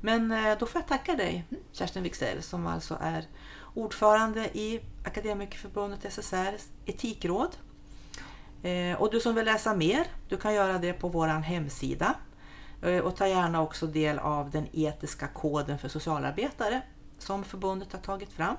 Men 0.00 0.32
eh, 0.32 0.58
då 0.58 0.66
får 0.66 0.80
jag 0.80 0.88
tacka 0.88 1.14
dig 1.14 1.44
Kerstin 1.72 2.02
Wixell 2.02 2.42
som 2.42 2.66
alltså 2.66 2.98
är 3.00 3.24
ordförande 3.74 4.58
i 4.58 4.80
Akademikerförbundet 5.04 6.04
SSRs 6.04 6.68
etikråd. 6.86 7.56
Eh, 8.62 9.00
och 9.00 9.10
du 9.10 9.20
som 9.20 9.34
vill 9.34 9.44
läsa 9.44 9.74
mer, 9.74 10.06
du 10.28 10.36
kan 10.36 10.54
göra 10.54 10.78
det 10.78 10.92
på 10.92 11.08
vår 11.08 11.26
hemsida. 11.26 12.14
Eh, 12.82 12.98
och 12.98 13.16
ta 13.16 13.26
gärna 13.26 13.62
också 13.62 13.86
del 13.86 14.18
av 14.18 14.50
den 14.50 14.66
etiska 14.72 15.26
koden 15.28 15.78
för 15.78 15.88
socialarbetare 15.88 16.82
som 17.18 17.44
förbundet 17.44 17.92
har 17.92 18.00
tagit 18.00 18.32
fram. 18.32 18.56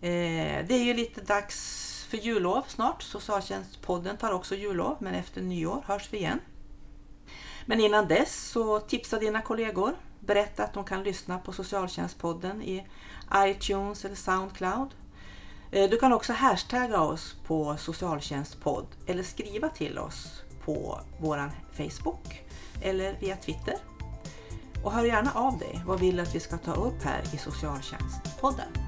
Eh, 0.00 0.66
det 0.66 0.74
är 0.74 0.84
ju 0.84 0.94
lite 0.94 1.20
dags 1.20 1.88
för 2.10 2.16
jullov 2.16 2.62
snart. 2.68 3.02
Socialtjänstpodden 3.02 4.16
tar 4.16 4.32
också 4.32 4.54
jullov, 4.54 4.96
men 5.00 5.14
efter 5.14 5.42
nyår 5.42 5.82
hörs 5.86 6.08
vi 6.12 6.18
igen. 6.18 6.40
Men 7.66 7.80
innan 7.80 8.08
dess 8.08 8.50
så 8.50 8.80
tipsa 8.80 9.18
dina 9.18 9.40
kollegor. 9.40 9.92
Berätta 10.20 10.64
att 10.64 10.74
de 10.74 10.84
kan 10.84 11.02
lyssna 11.02 11.38
på 11.38 11.52
Socialtjänstpodden 11.52 12.62
i 12.62 12.86
iTunes 13.34 14.04
eller 14.04 14.16
Soundcloud. 14.16 14.94
Eh, 15.70 15.90
du 15.90 15.98
kan 15.98 16.12
också 16.12 16.32
hashtagga 16.32 17.00
oss 17.00 17.36
på 17.46 17.76
socialtjänstpodd 17.76 18.86
eller 19.06 19.22
skriva 19.22 19.68
till 19.68 19.98
oss 19.98 20.42
på 20.64 21.00
vår 21.20 21.50
Facebook 21.76 22.42
eller 22.82 23.16
via 23.20 23.36
Twitter. 23.36 23.74
Och 24.84 24.92
hör 24.92 25.04
gärna 25.04 25.32
av 25.32 25.58
dig. 25.58 25.82
Vad 25.86 26.00
vill 26.00 26.16
du 26.16 26.22
att 26.22 26.34
vi 26.34 26.40
ska 26.40 26.58
ta 26.58 26.74
upp 26.74 27.02
här 27.02 27.22
i 27.34 27.38
Socialtjänstpodden? 27.38 28.87